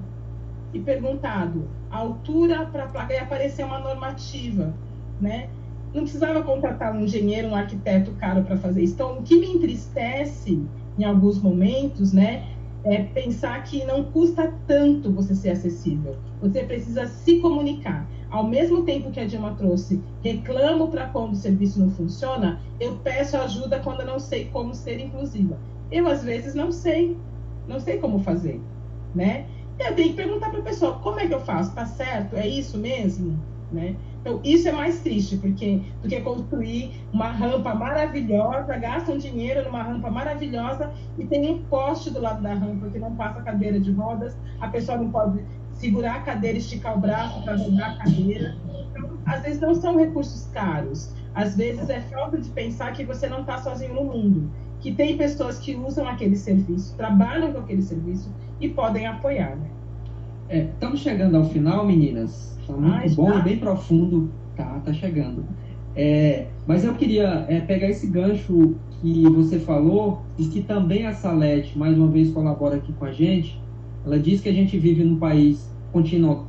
[0.74, 4.72] e perguntado a altura para a placa, e aparecer uma normativa,
[5.20, 5.48] né?
[5.92, 8.94] Não precisava contratar um engenheiro, um arquiteto caro para fazer isso.
[8.94, 10.62] Então, o que me entristece
[10.98, 12.46] em alguns momentos, né,
[12.84, 16.16] é pensar que não custa tanto você ser acessível.
[16.40, 18.06] Você precisa se comunicar.
[18.30, 22.96] Ao mesmo tempo que a Dilma trouxe, reclamo para quando o serviço não funciona, eu
[22.98, 25.58] peço ajuda quando eu não sei como ser inclusiva.
[25.90, 27.16] Eu, às vezes, não sei.
[27.66, 28.60] Não sei como fazer,
[29.14, 29.46] né?
[29.80, 31.74] Eu tenho que perguntar para a pessoa, como é que eu faço?
[31.74, 32.36] Tá certo?
[32.36, 33.38] É isso mesmo?
[33.72, 33.96] Né?
[34.20, 39.82] Então, isso é mais triste, porque do que construir uma rampa maravilhosa, gastam dinheiro numa
[39.82, 43.90] rampa maravilhosa e tem um poste do lado da rampa que não passa cadeira de
[43.92, 48.56] rodas, a pessoa não pode segurar a cadeira, esticar o braço para rodar a cadeira.
[48.90, 53.28] Então, às vezes não são recursos caros, às vezes é falta de pensar que você
[53.28, 54.50] não está sozinho no mundo,
[54.80, 59.56] que tem pessoas que usam aquele serviço, trabalham com aquele serviço e podem apoiar.
[59.56, 59.66] Né?
[60.48, 62.58] É, estamos chegando ao final, meninas.
[62.66, 64.30] Tá muito Ai, bom e bem profundo.
[64.56, 65.44] Tá, tá chegando.
[65.96, 71.12] É, mas eu queria é, pegar esse gancho que você falou e que também a
[71.12, 73.60] Salete, mais uma vez, colabora aqui com a gente.
[74.04, 75.70] Ela diz que a gente vive num país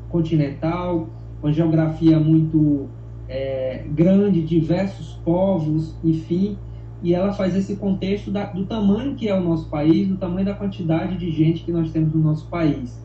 [0.10, 1.10] continental,
[1.42, 2.88] uma geografia muito
[3.28, 6.58] é, grande, diversos povos, enfim,
[7.04, 10.46] e ela faz esse contexto da, do tamanho que é o nosso país, do tamanho
[10.46, 13.02] da quantidade de gente que nós temos no nosso país.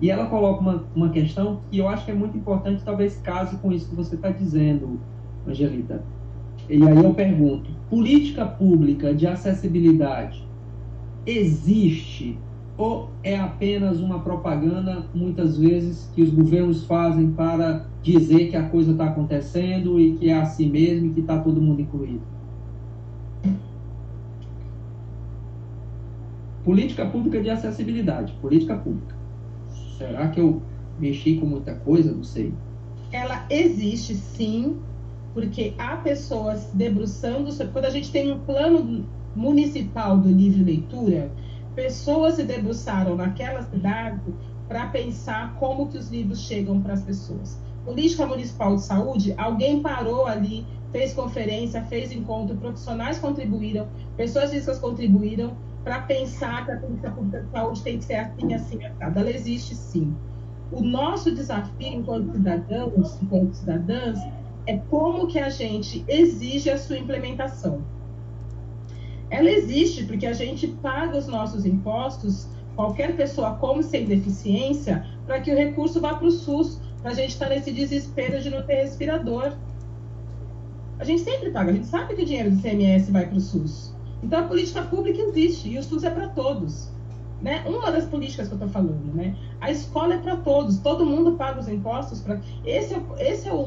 [0.00, 3.56] E ela coloca uma, uma questão que eu acho que é muito importante, talvez case
[3.56, 5.00] com isso que você está dizendo,
[5.46, 6.02] Angelita.
[6.68, 10.46] E aí eu pergunto: política pública de acessibilidade
[11.26, 12.38] existe
[12.76, 18.68] ou é apenas uma propaganda, muitas vezes, que os governos fazem para dizer que a
[18.68, 22.33] coisa está acontecendo e que é assim mesmo e que está todo mundo incluído?
[26.64, 29.14] Política pública de acessibilidade, política pública.
[29.98, 30.62] Será que eu
[30.98, 32.12] mexi com muita coisa?
[32.12, 32.52] Não sei.
[33.12, 34.78] Ela existe sim,
[35.34, 37.72] porque há pessoas debruçando sobre.
[37.72, 39.04] Quando a gente tem um plano
[39.36, 41.30] municipal do livre leitura,
[41.74, 44.20] pessoas se debruçaram naquela cidade
[44.68, 47.58] para pensar como que os livros chegam para as pessoas.
[47.84, 53.86] Política Municipal de Saúde, alguém parou ali, fez conferência, fez encontro, profissionais contribuíram,
[54.16, 55.52] pessoas físicas contribuíram
[55.84, 59.20] para pensar que a política pública de saúde tem que ser assim, assim, assada.
[59.20, 60.16] Ela existe sim.
[60.72, 64.18] O nosso desafio enquanto cidadãos, enquanto cidadãs,
[64.66, 67.82] é como que a gente exige a sua implementação.
[69.30, 75.40] Ela existe porque a gente paga os nossos impostos, qualquer pessoa com sem deficiência, para
[75.40, 78.48] que o recurso vá para o SUS, para a gente estar tá nesse desespero de
[78.48, 79.52] não ter respirador.
[80.98, 83.40] A gente sempre paga, a gente sabe que o dinheiro do CMS vai para o
[83.40, 83.93] SUS.
[84.24, 86.90] Então a política pública existe e o SUS é para todos.
[87.42, 87.62] Né?
[87.66, 89.36] Uma das políticas que eu estou falando, né?
[89.60, 92.40] A escola é para todos, todo mundo paga os impostos para.
[92.64, 93.60] Esse é, esse é o,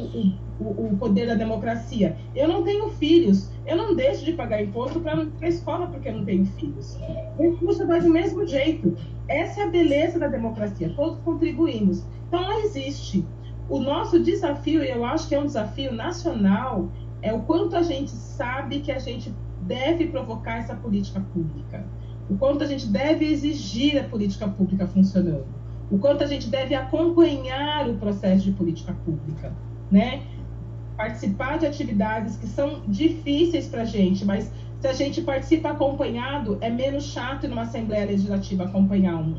[0.59, 2.17] o, o, poder da democracia.
[2.35, 6.13] Eu não tenho filhos, eu não deixo de pagar imposto para a escola porque eu
[6.13, 6.97] não tenho filhos.
[7.37, 8.97] O imposto vai do mesmo jeito.
[9.27, 10.91] Essa é a beleza da democracia.
[10.95, 12.03] Todos contribuímos.
[12.27, 13.23] Então ela existe.
[13.69, 16.89] O nosso desafio, e eu acho que é um desafio nacional,
[17.21, 19.31] é o quanto a gente sabe que a gente
[19.67, 21.85] deve provocar essa política pública
[22.29, 25.45] o quanto a gente deve exigir a política pública funcionando,
[25.89, 29.53] o quanto a gente deve acompanhar o processo de política pública,
[29.89, 30.23] né?
[30.97, 34.51] Participar de atividades que são difíceis para a gente, mas
[34.81, 39.29] se a gente participa acompanhado, é menos chato numa Assembleia Legislativa acompanhar um,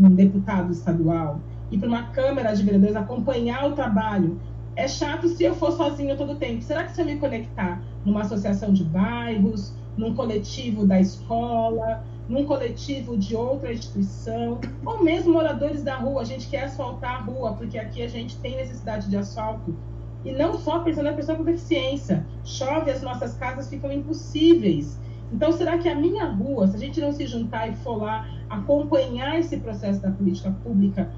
[0.00, 1.40] um, um deputado estadual,
[1.70, 4.40] e para uma Câmara de Vereadores acompanhar o trabalho.
[4.74, 6.62] É chato se eu for sozinho todo o tempo.
[6.62, 12.44] Será que se eu me conectar numa associação de bairros, num coletivo da escola, num
[12.44, 16.22] coletivo de outra instituição, ou mesmo moradores da rua.
[16.22, 19.76] A gente quer asfaltar a rua, porque aqui a gente tem necessidade de asfalto.
[20.24, 22.26] E não só pensando na pessoa com deficiência.
[22.44, 24.98] Chove, as nossas casas ficam impossíveis.
[25.32, 28.28] Então, será que a minha rua, se a gente não se juntar e for lá
[28.48, 31.10] acompanhar esse processo da política pública,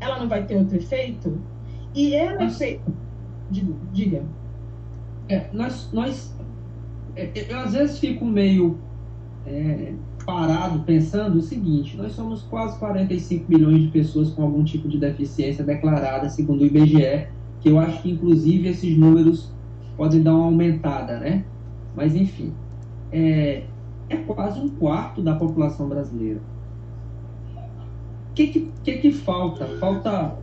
[0.00, 1.40] ela não vai ter outro efeito?
[1.94, 2.92] E ela é feita.
[3.50, 4.24] Diga.
[5.28, 6.33] É, nós, nós é,
[7.16, 8.78] eu às vezes fico meio
[9.46, 9.92] é,
[10.24, 14.98] parado pensando o seguinte: nós somos quase 45 milhões de pessoas com algum tipo de
[14.98, 17.28] deficiência declarada, segundo o IBGE,
[17.60, 19.52] que eu acho que inclusive esses números
[19.96, 21.44] podem dar uma aumentada, né?
[21.94, 22.52] Mas enfim,
[23.12, 23.64] é,
[24.08, 26.40] é quase um quarto da população brasileira.
[28.30, 29.66] O que, que, que, que falta?
[29.78, 30.36] Falta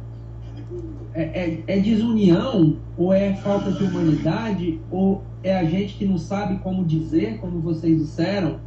[1.13, 6.17] é, é, é, desunião ou é falta de humanidade ou é a gente que não
[6.17, 8.59] sabe como dizer, como vocês disseram?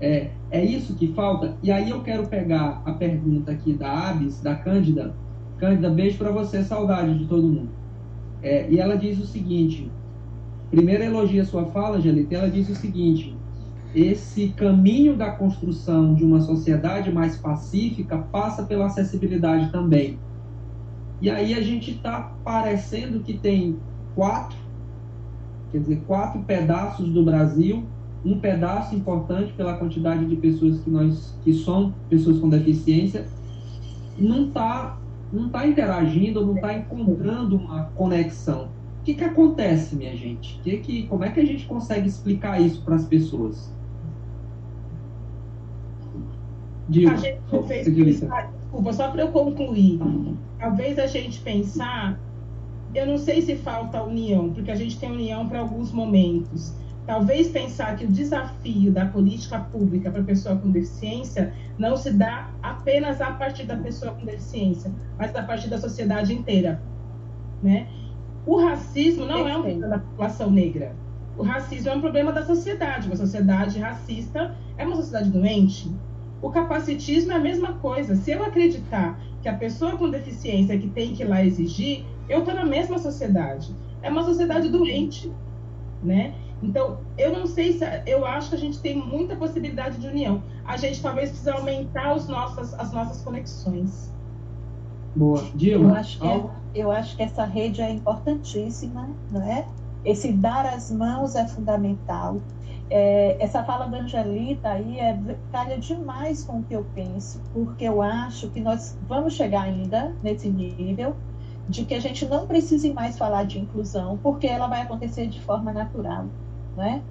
[0.00, 1.56] É, é isso que falta?
[1.62, 5.14] E aí eu quero pegar a pergunta aqui da Abis, da Cândida.
[5.58, 7.70] Cândida, beijo para você, saudade de todo mundo.
[8.42, 9.90] É, e ela diz o seguinte:
[10.70, 13.34] primeiro elogia sua fala, Angelita, ela diz o seguinte:
[13.94, 20.18] esse caminho da construção de uma sociedade mais pacífica passa pela acessibilidade também.
[21.20, 23.76] E aí a gente está parecendo que tem
[24.14, 24.58] quatro,
[25.72, 27.84] quer dizer, quatro pedaços do Brasil
[28.26, 33.28] um pedaço importante pela quantidade de pessoas que nós que são pessoas com deficiência
[34.18, 34.98] não está
[35.32, 38.68] não tá interagindo, não está encontrando uma conexão.
[39.00, 40.58] O que, que acontece, minha gente?
[40.62, 43.72] Que que, como é que a gente consegue explicar isso para as pessoas?
[46.88, 50.00] Digo, a gente fez pensar, desculpa, só para eu concluir.
[50.58, 52.18] Talvez a gente pensar,
[52.94, 56.74] eu não sei se falta união, porque a gente tem união para alguns momentos
[57.06, 62.10] Talvez pensar que o desafio da política pública para a pessoa com deficiência não se
[62.10, 66.82] dá apenas a partir da pessoa com deficiência, mas a partir da sociedade inteira,
[67.62, 67.86] né?
[68.44, 70.96] O racismo não é um problema da população negra.
[71.38, 73.06] O racismo é um problema da sociedade.
[73.06, 75.92] Uma sociedade racista é uma sociedade doente.
[76.42, 78.16] O capacitismo é a mesma coisa.
[78.16, 82.40] Se eu acreditar que a pessoa com deficiência que tem que ir lá exigir, eu
[82.40, 83.72] estou na mesma sociedade.
[84.02, 85.32] É uma sociedade doente,
[86.02, 86.34] né?
[86.60, 87.84] Então, eu não sei se.
[88.06, 90.42] Eu acho que a gente tem muita possibilidade de união.
[90.64, 94.12] A gente talvez precisa aumentar os nossas, as nossas conexões.
[95.14, 95.44] Boa.
[95.54, 96.44] Dilma, eu acho, que é,
[96.74, 99.64] eu acho que essa rede é importantíssima, não é?
[100.04, 102.40] Esse dar as mãos é fundamental.
[102.88, 105.18] É, essa fala da Angelita aí é,
[105.50, 110.14] calha demais com o que eu penso, porque eu acho que nós vamos chegar ainda
[110.22, 111.16] nesse nível
[111.68, 115.40] de que a gente não precise mais falar de inclusão, porque ela vai acontecer de
[115.40, 116.26] forma natural
[116.76, 117.02] né?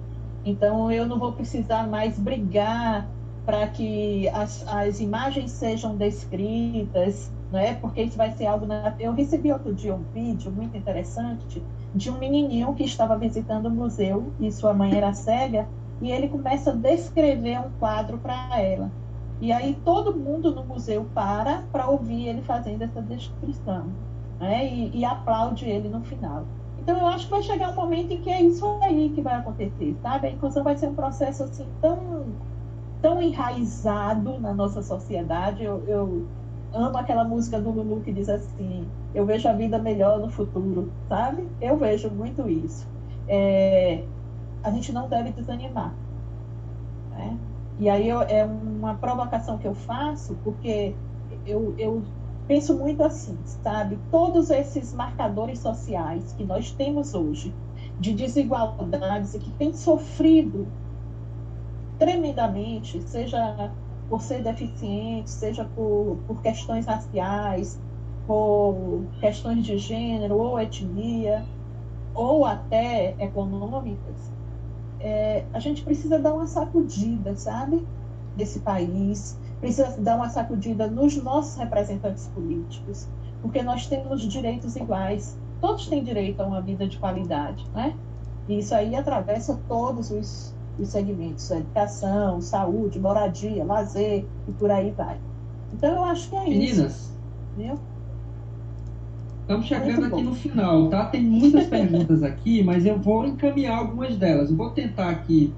[0.44, 3.08] Então eu não vou precisar mais brigar
[3.44, 7.74] para que as, as imagens sejam descritas, é?
[7.74, 8.66] Porque isso vai ser algo.
[8.66, 8.94] Na...
[8.98, 11.62] Eu recebi outro dia um vídeo muito interessante
[11.96, 15.66] de um menininho que estava visitando o museu e sua mãe era cega
[16.00, 18.90] e ele começa a descrever um quadro para ela.
[19.40, 23.86] E aí todo mundo no museu para para ouvir ele fazendo essa descrição,
[24.38, 24.66] né?
[24.66, 26.44] E, e aplaude ele no final.
[26.78, 29.34] Então, eu acho que vai chegar um momento em que é isso aí que vai
[29.34, 30.28] acontecer, sabe?
[30.28, 32.26] A inclusão vai ser um processo assim tão,
[33.02, 35.64] tão enraizado na nossa sociedade.
[35.64, 36.26] Eu, eu
[36.76, 40.92] amo aquela música do Lulu que diz assim: Eu vejo a vida melhor no futuro,
[41.08, 41.46] sabe?
[41.60, 42.86] Eu vejo muito isso.
[43.28, 44.04] É,
[44.62, 45.94] a gente não deve desanimar.
[47.10, 47.36] Né?
[47.78, 50.94] E aí eu, é uma provocação que eu faço, porque
[51.46, 52.02] eu, eu
[52.46, 53.98] penso muito assim, sabe?
[54.10, 57.54] Todos esses marcadores sociais que nós temos hoje,
[57.98, 60.66] de desigualdades e que têm sofrido
[61.98, 63.70] tremendamente, seja
[64.08, 67.78] por ser deficiente, seja por, por questões raciais,
[68.26, 71.44] por questões de gênero ou etnia,
[72.14, 74.32] ou até econômicas,
[75.00, 77.86] é, a gente precisa dar uma sacudida, sabe?
[78.34, 83.06] Desse país, precisa dar uma sacudida nos nossos representantes políticos,
[83.42, 85.38] porque nós temos direitos iguais.
[85.60, 87.94] Todos têm direito a uma vida de qualidade, né?
[88.48, 94.90] E isso aí atravessa todos os, os segmentos: educação, saúde, moradia, lazer e por aí
[94.90, 95.16] vai.
[95.72, 97.18] Então eu acho que é Meninas, isso.
[97.56, 97.80] Meninas,
[99.46, 101.04] Estamos chegando aqui no final, tá?
[101.04, 104.50] Tem muitas perguntas aqui, mas eu vou encaminhar algumas delas.
[104.50, 105.54] Vou tentar aqui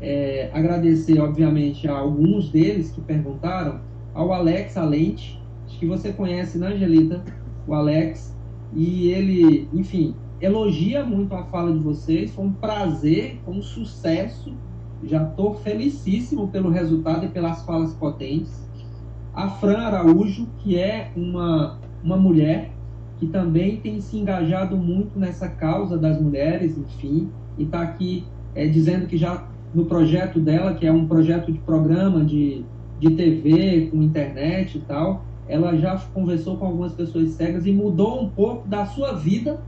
[0.00, 3.78] é, agradecer, obviamente, a alguns deles que perguntaram.
[4.12, 7.22] Ao Alex Alente, acho que você conhece, né, Angelita?
[7.68, 8.34] O Alex.
[8.74, 12.32] E ele, enfim, elogia muito a fala de vocês.
[12.32, 14.52] Foi um prazer, foi um sucesso.
[15.04, 18.68] Já estou felicíssimo pelo resultado e pelas falas potentes.
[19.34, 22.72] A Fran Araújo, que é uma, uma mulher
[23.18, 27.28] que também tem se engajado muito nessa causa das mulheres, enfim,
[27.58, 28.24] e está aqui
[28.54, 32.64] é, dizendo que já no projeto dela, que é um projeto de programa de,
[32.98, 38.22] de TV, com internet e tal, ela já conversou com algumas pessoas cegas e mudou
[38.22, 39.60] um pouco da sua vida,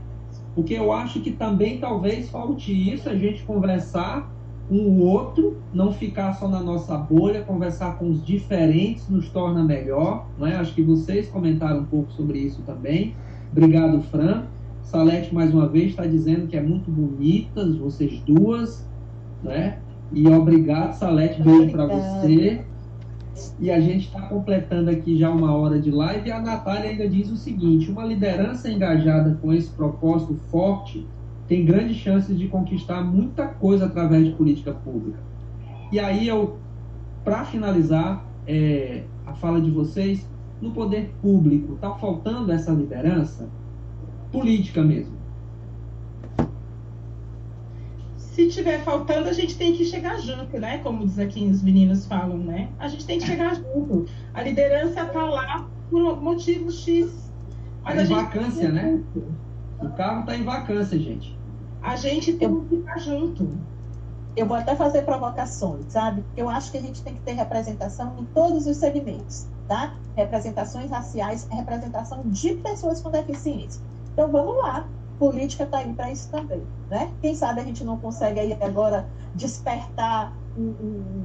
[0.55, 4.31] porque eu acho que também talvez falte isso, a gente conversar
[4.69, 9.63] com o outro, não ficar só na nossa bolha, conversar com os diferentes nos torna
[9.63, 10.55] melhor, não é?
[10.55, 13.13] Acho que vocês comentaram um pouco sobre isso também.
[13.51, 14.45] Obrigado, Fran.
[14.83, 18.87] Salete, mais uma vez, está dizendo que é muito bonitas, vocês duas,
[19.41, 19.79] né?
[20.11, 22.63] E obrigado, Salete, beijo para você.
[23.59, 26.29] E a gente está completando aqui já uma hora de live.
[26.29, 31.05] E a Natália ainda diz o seguinte: uma liderança engajada com esse propósito forte
[31.47, 35.19] tem grandes chances de conquistar muita coisa através de política pública.
[35.91, 36.57] E aí eu,
[37.23, 40.25] para finalizar é, a fala de vocês,
[40.61, 43.49] no poder público está faltando essa liderança
[44.31, 45.22] política mesmo?
[48.33, 50.79] Se tiver faltando, a gente tem que chegar junto, né?
[50.79, 52.69] Como diz aqui os meninos falam, né?
[52.79, 54.05] A gente tem que chegar junto.
[54.33, 57.31] A liderança está lá por motivo X.
[57.83, 58.99] Mas tá em vacância, né?
[59.79, 61.37] O carro está em vacância, gente.
[61.81, 63.47] A gente tem que ficar junto
[64.35, 66.23] eu vou até fazer provocações, sabe?
[66.35, 69.95] Eu acho que a gente tem que ter representação em todos os segmentos, tá?
[70.15, 73.81] Representações raciais, representação de pessoas com deficiência.
[74.11, 74.87] Então vamos lá,
[75.23, 77.09] política está aí para isso também, né?
[77.21, 81.23] Quem sabe a gente não consegue aí agora despertar um, um,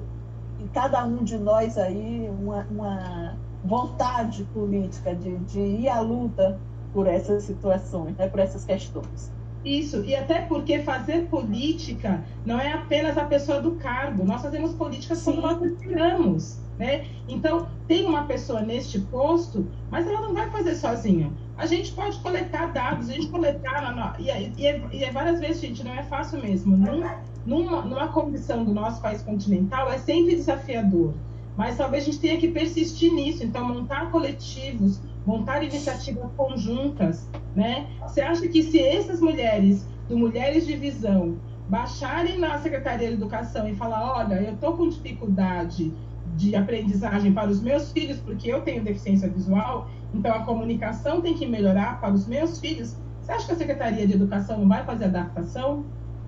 [0.61, 6.61] em cada um de nós aí uma, uma vontade política de, de ir à luta
[6.93, 8.29] por essas situações, né?
[8.29, 9.33] por essas questões.
[9.65, 14.75] Isso, e até porque fazer política não é apenas a pessoa do cargo, nós fazemos
[14.75, 17.05] políticas quando nós respiramos, né?
[17.27, 21.33] Então, tem uma pessoa neste posto, mas ela não vai fazer sozinha.
[21.59, 25.61] A gente pode coletar dados, a gente coletar, na, e, e, e, é várias vezes,
[25.61, 26.77] gente, não é fácil mesmo.
[26.77, 27.03] Num,
[27.45, 31.15] numa, numa condição do nosso país continental, é sempre desafiador.
[31.57, 37.89] Mas talvez a gente tenha que persistir nisso, então montar coletivos, montar iniciativas conjuntas, né?
[38.03, 41.37] Você acha que se essas mulheres do Mulheres de Visão
[41.69, 45.93] baixarem na Secretaria de Educação e falar, olha, eu estou com dificuldade
[46.39, 51.35] de aprendizagem para os meus filhos porque eu tenho deficiência visual, então a comunicação tem
[51.35, 52.97] que melhorar para os meus filhos.
[53.21, 55.85] Você acha que a Secretaria de Educação não vai fazer adaptação?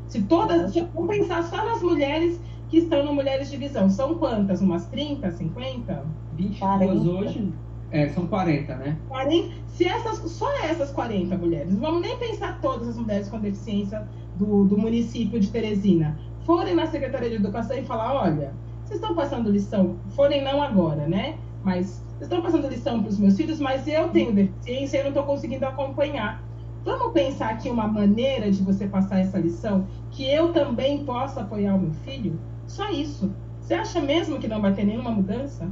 [0.09, 4.60] Se todas, vamos pensar só nas mulheres que estão no Mulheres de Visão, são quantas?
[4.60, 6.05] Umas 30, 50?
[6.36, 7.52] 22 hoje?
[7.93, 8.98] É, são 40, né?
[9.09, 14.06] 40, se essas, só essas 40 mulheres, vamos nem pensar todas as mulheres com deficiência
[14.36, 18.52] do, do município de Teresina, forem na Secretaria de Educação e falar, olha,
[18.90, 21.38] vocês estão passando lição, forem não agora, né?
[21.62, 25.04] Mas vocês estão passando lição para os meus filhos, mas eu tenho deficiência e eu
[25.04, 26.42] não estou conseguindo acompanhar.
[26.84, 31.76] Vamos pensar aqui uma maneira de você passar essa lição que eu também possa apoiar
[31.76, 32.36] o meu filho?
[32.66, 33.32] Só isso.
[33.60, 35.70] Você acha mesmo que não vai ter nenhuma mudança?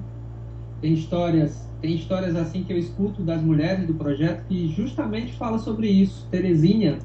[0.80, 5.58] Tem histórias tem histórias assim que eu escuto das mulheres do projeto que justamente fala
[5.58, 6.26] sobre isso.
[6.28, 6.98] Terezinha,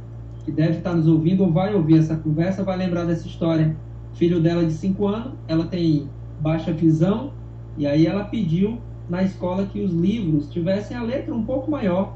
[0.43, 3.75] que deve estar nos ouvindo ou vai ouvir essa conversa, vai lembrar dessa história.
[4.13, 6.07] Filho dela de 5 anos, ela tem
[6.39, 7.31] baixa visão,
[7.77, 8.79] e aí ela pediu
[9.09, 12.15] na escola que os livros tivessem a letra um pouco maior,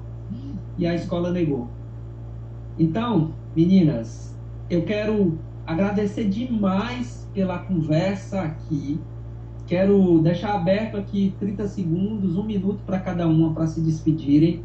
[0.78, 1.68] e a escola negou.
[2.78, 4.36] Então, meninas,
[4.70, 9.00] eu quero agradecer demais pela conversa aqui.
[9.66, 14.64] Quero deixar aberto aqui 30 segundos, um minuto para cada uma para se despedirem,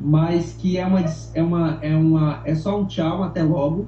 [0.00, 1.00] mas que é uma,
[1.34, 3.86] é uma é uma é só um tchau até logo,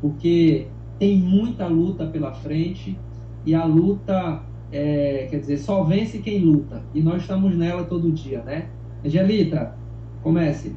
[0.00, 0.66] porque
[1.02, 2.96] tem muita luta pela frente
[3.44, 8.12] e a luta é, quer dizer só vence quem luta e nós estamos nela todo
[8.12, 8.68] dia, né?
[9.04, 9.74] Angelita,
[10.22, 10.76] comece.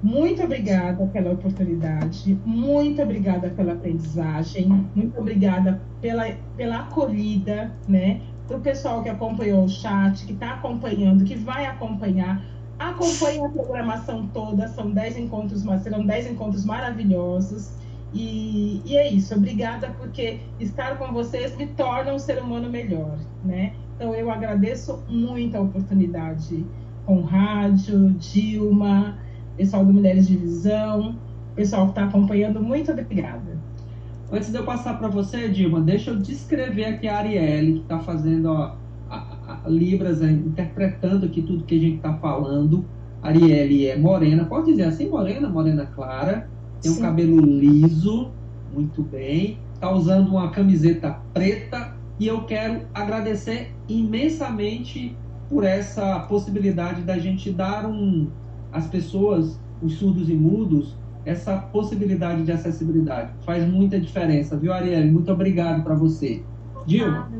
[0.00, 6.24] Muito obrigada pela oportunidade, muito obrigada pela aprendizagem, muito obrigada pela,
[6.56, 8.20] pela acolhida, né?
[8.46, 12.40] Para o pessoal que acompanhou o chat, que está acompanhando, que vai acompanhar,
[12.78, 17.82] acompanhe a programação toda, são 10 encontros, serão 10 encontros maravilhosos.
[18.14, 23.18] E, e, é isso, obrigada porque estar com vocês me torna um ser humano melhor,
[23.44, 23.72] né?
[23.96, 26.64] Então eu agradeço muito a oportunidade
[27.04, 29.18] com rádio, Dilma,
[29.56, 31.16] pessoal do Mulheres de Visão,
[31.56, 33.58] pessoal que está acompanhando, muito obrigada.
[34.30, 37.98] Antes de eu passar para você, Dilma, deixa eu descrever aqui a Arielle, que está
[37.98, 38.76] fazendo ó,
[39.10, 42.84] a, a, Libras, a, interpretando aqui tudo que a gente está falando.
[43.22, 46.48] Arielle é morena, pode dizer assim, morena, morena clara,
[46.84, 46.98] tem Sim.
[46.98, 48.30] um cabelo liso,
[48.70, 55.16] muito bem, está usando uma camiseta preta e eu quero agradecer imensamente
[55.48, 58.28] por essa possibilidade da gente dar um,
[58.70, 60.94] as pessoas, os surdos e mudos,
[61.24, 63.32] essa possibilidade de acessibilidade.
[63.46, 65.10] Faz muita diferença, viu, Arielle?
[65.10, 66.42] Muito obrigado para você.
[66.86, 67.30] Dilma.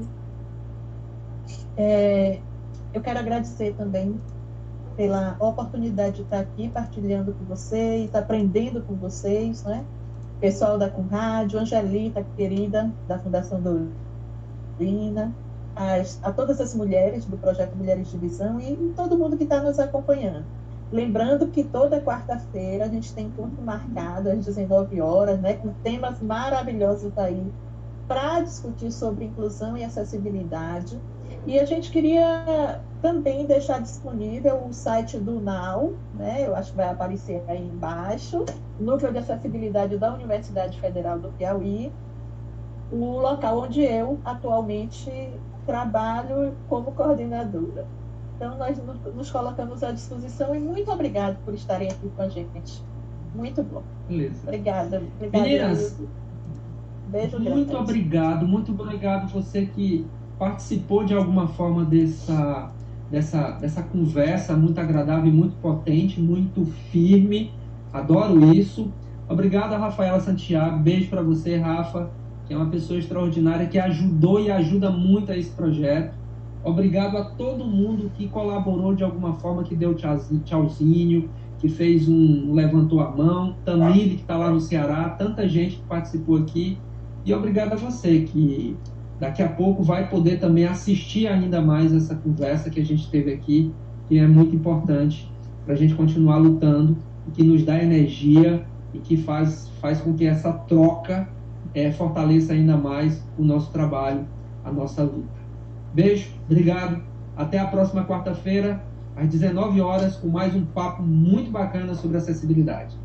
[1.77, 2.39] É,
[2.95, 4.19] eu quero agradecer também
[4.97, 9.85] pela oportunidade de estar aqui partilhando com vocês, aprendendo com vocês, né?
[10.41, 13.61] Pessoal da Conrádio, Angelita, querida, da Fundação
[14.79, 15.33] Dorina,
[15.75, 19.63] as, a todas as mulheres do projeto Mulheres de Visão e todo mundo que está
[19.63, 20.45] nos acompanhando.
[20.93, 26.21] Lembrando que toda quarta-feira a gente tem encontro marcado às 19 horas, né, com temas
[26.21, 27.45] maravilhosos aí
[28.07, 31.01] para discutir sobre inclusão e acessibilidade.
[31.47, 36.79] E a gente queria também deixar disponível o site do NAU, né, eu acho que
[36.79, 38.47] vai aparecer aí embaixo,
[38.81, 41.93] Núcleo de Acessibilidade da Universidade Federal do Piauí,
[42.91, 45.11] o local onde eu atualmente
[45.67, 47.87] trabalho como coordenadora.
[48.37, 48.81] Então, nós
[49.15, 52.83] nos colocamos à disposição e muito obrigado por estarem aqui com a gente.
[53.35, 53.83] Muito bom.
[54.09, 54.41] Beleza.
[54.45, 55.03] Obrigada.
[55.17, 56.01] Obrigada Meninas,
[57.09, 57.75] beijo muito grande.
[57.83, 60.07] obrigado, muito obrigado você que
[60.39, 62.73] participou de alguma forma dessa,
[63.15, 67.53] dessa, dessa conversa muito agradável muito potente, muito firme.
[67.93, 68.93] Adoro isso.
[69.29, 70.81] Obrigado a Rafaela Santiago.
[70.81, 72.11] Beijo para você, Rafa,
[72.45, 76.13] que é uma pessoa extraordinária que ajudou e ajuda muito a esse projeto.
[76.65, 81.29] Obrigado a todo mundo que colaborou de alguma forma, que deu tchauzinho,
[81.61, 85.83] que fez um, levantou a mão, Tamile que está lá no Ceará, tanta gente que
[85.85, 86.79] participou aqui.
[87.25, 88.77] E obrigado a você que
[89.19, 93.33] daqui a pouco vai poder também assistir ainda mais essa conversa que a gente teve
[93.33, 93.73] aqui,
[94.09, 95.31] que é muito importante
[95.65, 96.97] para a gente continuar lutando,
[97.33, 101.29] que nos dá energia e que faz, faz com que essa troca
[101.75, 104.27] é, fortaleça ainda mais o nosso trabalho,
[104.65, 105.45] a nossa luta.
[105.93, 107.03] Beijo, obrigado.
[107.37, 108.83] Até a próxima quarta-feira,
[109.17, 112.97] às 19 horas, com mais um papo muito bacana sobre acessibilidade.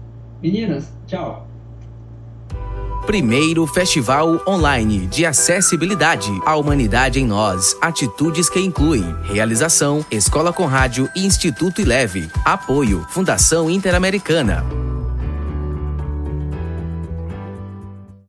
[0.42, 1.49] Meninas, tchau.
[3.06, 6.30] Primeiro Festival Online de Acessibilidade.
[6.46, 7.76] A Humanidade em Nós.
[7.82, 9.16] Atitudes que incluem.
[9.24, 12.30] Realização: Escola com Rádio e Instituto Ileve.
[12.46, 14.89] Apoio: Fundação Interamericana.